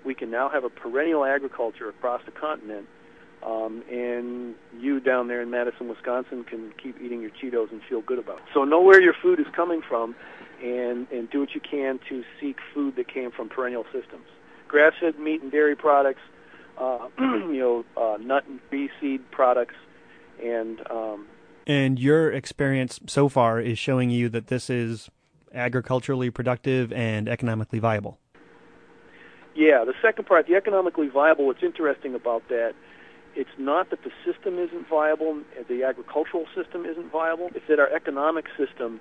we 0.05 0.15
can 0.15 0.31
now 0.31 0.49
have 0.49 0.65
a 0.65 0.69
perennial 0.69 1.25
agriculture 1.25 1.89
across 1.89 2.21
the 2.27 2.33
continent 2.33 2.87
um, 3.47 3.85
and 3.91 4.57
you 4.81 4.99
down 4.99 5.29
there 5.29 5.41
in 5.41 5.51
Madison, 5.51 5.89
Wisconsin, 5.89 6.45
can 6.45 6.73
keep 6.83 7.01
eating 7.01 7.21
your 7.21 7.31
Cheetos 7.31 7.71
and 7.71 7.81
feel 7.89 8.03
good 8.03 8.19
about 8.19 8.39
it. 8.39 8.45
So 8.53 8.65
know 8.65 8.83
where 8.83 9.01
your 9.01 9.15
food 9.23 9.39
is 9.39 9.47
coming 9.55 9.83
from, 9.89 10.17
and 10.63 11.07
and 11.13 11.31
do 11.31 11.41
what 11.41 11.55
you 11.55 11.61
can 11.61 12.01
to 12.09 12.25
seek 12.41 12.57
food 12.75 12.97
that 12.97 13.07
came 13.07 13.31
from 13.31 13.49
perennial 13.49 13.85
systems. 13.93 14.27
Grass-fed 14.67 15.21
meat 15.21 15.43
and 15.43 15.53
dairy 15.53 15.77
products, 15.77 16.21
uh, 16.77 17.07
you 17.19 17.59
know, 17.59 17.85
uh, 17.97 18.17
nut 18.19 18.45
and 18.49 18.59
tree 18.69 18.91
seed 19.01 19.31
products, 19.31 19.77
and 20.43 20.81
um, 20.91 21.27
and 21.69 22.01
your 22.01 22.33
experience 22.33 22.99
so 23.07 23.29
far 23.29 23.61
is 23.61 23.79
showing 23.79 24.11
you 24.11 24.29
that 24.31 24.49
this 24.49 24.69
is 24.69 25.09
agriculturally 25.55 26.31
productive 26.31 26.93
and 26.93 27.29
economically 27.29 27.79
viable. 27.79 28.19
Yeah, 29.55 29.85
the 29.85 29.95
second 30.03 30.27
part, 30.27 30.49
the 30.49 30.55
economically 30.57 31.09
viable. 31.09 31.47
What's 31.47 31.63
interesting 31.63 32.15
about 32.15 32.47
that 32.49 32.75
it's 33.37 33.51
not 33.59 33.91
that 33.91 34.03
the 34.03 34.11
system 34.25 34.59
isn't 34.59 34.89
viable, 34.89 35.43
the 35.69 35.85
agricultural 35.85 36.47
system 36.55 36.87
isn't 36.87 37.13
viable. 37.13 37.51
It's 37.55 37.67
that 37.69 37.79
our 37.79 37.93
economic 37.95 38.47
system 38.57 38.99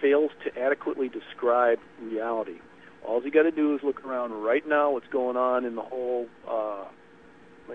fails 0.00 0.30
to 0.44 0.58
adequately 0.58 1.10
describe 1.10 1.78
reality. 2.02 2.58
All 3.06 3.22
you 3.22 3.30
got 3.30 3.42
to 3.42 3.50
do 3.50 3.74
is 3.74 3.82
look 3.82 4.04
around 4.04 4.32
right 4.42 4.66
now. 4.66 4.92
What's 4.92 5.08
going 5.08 5.36
on 5.36 5.66
in 5.66 5.76
the 5.76 5.82
whole, 5.82 6.26
uh, 6.48 6.84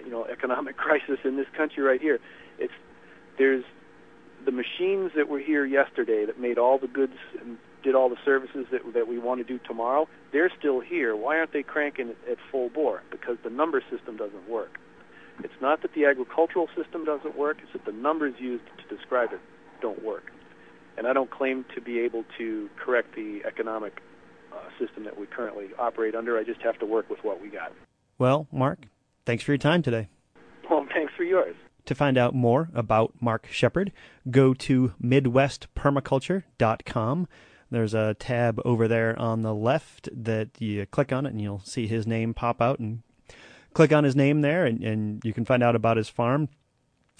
you 0.03 0.09
know, 0.09 0.25
economic 0.31 0.77
crisis 0.77 1.19
in 1.23 1.37
this 1.37 1.47
country 1.55 1.83
right 1.83 2.01
here? 2.01 2.19
It's 2.57 2.73
there's 3.37 3.63
the 4.43 4.51
machines 4.51 5.11
that 5.15 5.29
were 5.29 5.39
here 5.39 5.65
yesterday 5.65 6.25
that 6.25 6.39
made 6.39 6.57
all 6.57 6.79
the 6.79 6.87
goods 6.87 7.13
and 7.39 7.57
did 7.83 7.93
all 7.93 8.09
the 8.09 8.17
services 8.25 8.65
that 8.71 8.81
that 8.95 9.07
we 9.07 9.19
want 9.19 9.39
to 9.39 9.43
do 9.43 9.59
tomorrow. 9.65 10.07
They're 10.33 10.51
still 10.57 10.79
here. 10.79 11.15
Why 11.15 11.37
aren't 11.37 11.53
they 11.53 11.63
cranking 11.63 12.15
at 12.29 12.37
full 12.51 12.69
bore? 12.69 13.03
Because 13.11 13.37
the 13.43 13.51
number 13.51 13.83
system 13.91 14.17
doesn't 14.17 14.49
work. 14.49 14.79
It's 15.43 15.53
not 15.61 15.81
that 15.81 15.93
the 15.93 16.05
agricultural 16.05 16.67
system 16.75 17.03
doesn't 17.05 17.35
work, 17.37 17.57
it's 17.63 17.73
that 17.73 17.85
the 17.85 17.91
numbers 17.91 18.35
used 18.39 18.63
to 18.77 18.83
describe 18.95 19.33
it 19.33 19.39
don't 19.81 20.03
work. 20.03 20.31
and 20.97 21.07
I 21.07 21.13
don't 21.13 21.31
claim 21.31 21.63
to 21.75 21.81
be 21.81 21.99
able 21.99 22.25
to 22.37 22.69
correct 22.75 23.15
the 23.15 23.41
economic 23.47 24.01
uh, 24.51 24.57
system 24.77 25.05
that 25.05 25.17
we 25.17 25.25
currently 25.27 25.67
operate 25.77 26.13
under. 26.13 26.37
I 26.37 26.43
just 26.43 26.61
have 26.61 26.77
to 26.79 26.85
work 26.85 27.09
with 27.09 27.23
what 27.23 27.41
we 27.41 27.47
got. 27.47 27.71
Well, 28.17 28.47
Mark, 28.51 28.79
thanks 29.25 29.41
for 29.43 29.51
your 29.51 29.57
time 29.59 29.81
today. 29.81 30.09
Well, 30.69 30.85
thanks 30.93 31.13
for 31.15 31.23
yours. 31.23 31.55
To 31.85 31.95
find 31.95 32.17
out 32.17 32.35
more 32.35 32.67
about 32.73 33.13
Mark 33.21 33.47
Shepard, 33.49 33.93
go 34.29 34.53
to 34.55 34.93
MidwestPermaculture.com. 35.01 37.27
There's 37.71 37.93
a 37.93 38.13
tab 38.15 38.59
over 38.65 38.87
there 38.89 39.17
on 39.17 39.41
the 39.41 39.55
left 39.55 40.09
that 40.11 40.49
you 40.59 40.85
click 40.87 41.13
on 41.13 41.25
it 41.25 41.29
and 41.29 41.39
you'll 41.41 41.61
see 41.63 41.87
his 41.87 42.05
name 42.05 42.33
pop 42.33 42.61
out 42.61 42.79
and 42.79 43.03
click 43.73 43.91
on 43.93 44.03
his 44.03 44.15
name 44.15 44.41
there 44.41 44.65
and, 44.65 44.83
and 44.83 45.23
you 45.23 45.33
can 45.33 45.45
find 45.45 45.63
out 45.63 45.75
about 45.75 45.97
his 45.97 46.09
farm. 46.09 46.49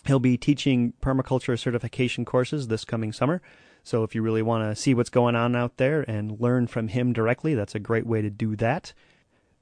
He'll 0.05 0.19
be 0.19 0.37
teaching 0.37 0.93
permaculture 1.01 1.59
certification 1.59 2.25
courses 2.25 2.67
this 2.67 2.85
coming 2.85 3.11
summer. 3.11 3.41
So 3.83 4.03
if 4.03 4.13
you 4.13 4.21
really 4.21 4.41
want 4.41 4.69
to 4.69 4.79
see 4.79 4.93
what's 4.93 5.09
going 5.09 5.35
on 5.35 5.55
out 5.55 5.77
there 5.77 6.01
and 6.09 6.39
learn 6.39 6.67
from 6.67 6.89
him 6.89 7.13
directly, 7.13 7.55
that's 7.55 7.75
a 7.75 7.79
great 7.79 8.05
way 8.05 8.21
to 8.21 8.29
do 8.29 8.55
that. 8.57 8.93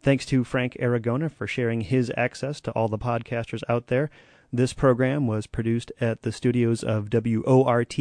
Thanks 0.02 0.26
to 0.28 0.44
Frank 0.44 0.78
Aragona 0.80 1.32
for 1.32 1.48
sharing 1.48 1.82
his 1.82 2.12
access 2.16 2.62
to 2.62 2.72
all 2.72 2.88
the 2.88 2.98
podcasters 2.98 3.64
out 3.68 3.88
there. 3.88 4.10
This 4.52 4.74
program 4.74 5.28
was 5.28 5.48
produced 5.48 5.92
at 6.00 6.22
the 6.22 6.32
studios 6.32 6.84
of 6.84 7.10
WORT 7.12 7.96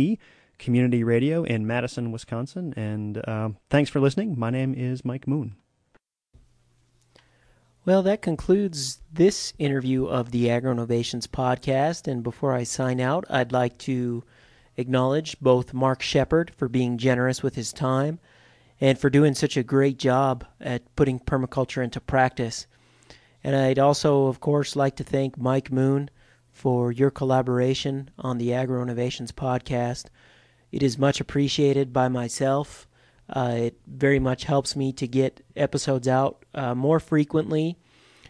Community 0.59 1.05
Radio 1.05 1.42
in 1.42 1.66
Madison, 1.66 2.12
Wisconsin. 2.12 2.72
And 2.77 3.18
uh, 3.27 3.51
thanks 3.68 3.90
for 3.90 4.01
listening. 4.01 4.38
My 4.38 4.51
name 4.51 4.75
is 4.75 5.05
Mike 5.05 5.27
Moon. 5.27 5.57
Well, 7.87 8.03
that 8.03 8.20
concludes 8.20 8.99
this 9.12 9.53
interview 9.61 10.07
of 10.07 10.33
the 10.33 10.46
AgroInnovations 10.46 11.29
podcast. 11.29 12.09
And 12.09 12.25
before 12.25 12.53
I 12.53 12.64
sign 12.64 13.01
out, 13.01 13.25
I'd 13.31 13.53
like 13.53 13.79
to 13.79 14.25
acknowledge 14.77 15.38
both 15.38 15.72
Mark 15.72 16.03
Shepard 16.03 16.51
for 16.57 16.68
being 16.68 16.99
generous 16.99 17.44
with 17.44 17.55
his 17.55 17.72
time 17.72 18.18
and 18.81 18.99
for 18.99 19.09
doing 19.09 19.35
such 19.35 19.57
a 19.57 19.62
great 19.62 20.01
job 20.01 20.44
at 20.61 20.96
putting 20.96 21.20
permaculture 21.20 21.85
into 21.85 22.01
practice. 22.01 22.66
And 23.44 23.55
I'd 23.55 23.79
also, 23.79 24.27
of 24.27 24.40
course, 24.40 24.75
like 24.75 24.96
to 24.96 25.05
thank 25.05 25.38
Mike 25.38 25.70
Moon 25.70 26.11
for 26.51 26.90
your 26.90 27.12
collaboration 27.12 28.11
on 28.18 28.38
the 28.38 28.49
AgroInnovations 28.49 29.31
podcast. 29.31 30.07
It 30.72 30.83
is 30.83 30.99
much 30.99 31.20
appreciated 31.20 31.92
by 31.92 32.09
myself 32.09 32.88
uh, 33.29 33.55
it 33.57 33.81
very 33.87 34.19
much 34.19 34.45
helps 34.45 34.77
me 34.77 34.93
to 34.93 35.07
get 35.07 35.45
episodes 35.57 36.07
out 36.07 36.45
uh, 36.55 36.75
more 36.75 37.01
frequently 37.01 37.77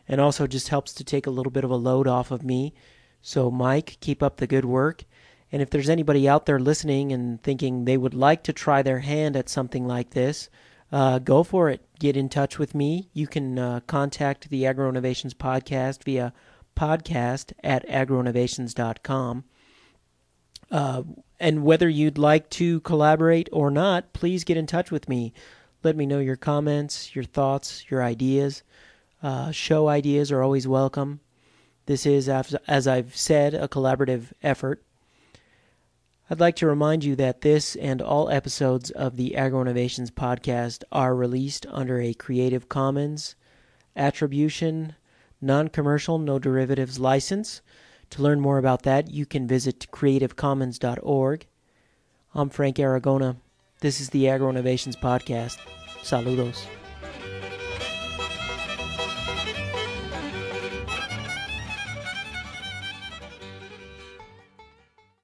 and 0.08 0.20
also 0.20 0.46
just 0.46 0.68
helps 0.68 0.92
to 0.94 1.04
take 1.04 1.26
a 1.26 1.30
little 1.30 1.50
bit 1.50 1.64
of 1.64 1.70
a 1.70 1.76
load 1.76 2.06
off 2.06 2.30
of 2.30 2.42
me. 2.42 2.72
So, 3.20 3.50
Mike, 3.50 3.98
keep 4.00 4.22
up 4.22 4.36
the 4.36 4.46
good 4.46 4.64
work. 4.64 5.04
And 5.52 5.62
if 5.62 5.70
there's 5.70 5.88
anybody 5.88 6.28
out 6.28 6.46
there 6.46 6.58
listening 6.58 7.12
and 7.12 7.42
thinking 7.42 7.84
they 7.84 7.96
would 7.96 8.14
like 8.14 8.42
to 8.44 8.52
try 8.52 8.82
their 8.82 9.00
hand 9.00 9.36
at 9.36 9.48
something 9.48 9.86
like 9.86 10.10
this, 10.10 10.48
uh, 10.92 11.18
go 11.18 11.42
for 11.42 11.68
it. 11.68 11.84
Get 11.98 12.16
in 12.16 12.28
touch 12.28 12.58
with 12.58 12.74
me. 12.74 13.10
You 13.12 13.26
can 13.26 13.58
uh, 13.58 13.80
contact 13.86 14.50
the 14.50 14.62
AgroInnovations 14.64 15.34
podcast 15.34 16.04
via 16.04 16.32
podcast 16.76 17.52
at 17.64 17.88
agroinnovations.com. 17.88 19.44
Uh, 20.70 21.02
and 21.38 21.64
whether 21.64 21.88
you'd 21.88 22.18
like 22.18 22.50
to 22.50 22.80
collaborate 22.80 23.48
or 23.52 23.70
not, 23.70 24.12
please 24.12 24.44
get 24.44 24.56
in 24.56 24.66
touch 24.66 24.90
with 24.90 25.08
me. 25.08 25.32
Let 25.82 25.96
me 25.96 26.06
know 26.06 26.18
your 26.18 26.36
comments, 26.36 27.14
your 27.14 27.24
thoughts, 27.24 27.84
your 27.90 28.02
ideas. 28.02 28.62
Uh, 29.22 29.50
show 29.50 29.88
ideas 29.88 30.32
are 30.32 30.42
always 30.42 30.66
welcome. 30.66 31.20
This 31.86 32.04
is, 32.04 32.28
as 32.28 32.88
I've 32.88 33.16
said, 33.16 33.54
a 33.54 33.68
collaborative 33.68 34.32
effort. 34.42 34.82
I'd 36.28 36.40
like 36.40 36.56
to 36.56 36.66
remind 36.66 37.04
you 37.04 37.14
that 37.16 37.42
this 37.42 37.76
and 37.76 38.02
all 38.02 38.28
episodes 38.28 38.90
of 38.90 39.16
the 39.16 39.36
Agro 39.36 39.60
Innovations 39.60 40.10
podcast 40.10 40.82
are 40.90 41.14
released 41.14 41.66
under 41.70 42.00
a 42.00 42.14
Creative 42.14 42.68
Commons 42.68 43.36
Attribution, 43.94 44.96
Non 45.40 45.68
Commercial, 45.68 46.18
No 46.18 46.40
Derivatives 46.40 46.98
license. 46.98 47.62
To 48.10 48.22
learn 48.22 48.40
more 48.40 48.58
about 48.58 48.82
that, 48.82 49.10
you 49.10 49.26
can 49.26 49.46
visit 49.46 49.86
creativecommons.org. 49.90 51.46
I'm 52.34 52.50
Frank 52.50 52.76
Aragona. 52.76 53.36
This 53.80 54.00
is 54.00 54.10
the 54.10 54.28
Agro 54.28 54.50
Innovations 54.50 54.96
Podcast. 54.96 55.58
Saludos. 56.02 56.66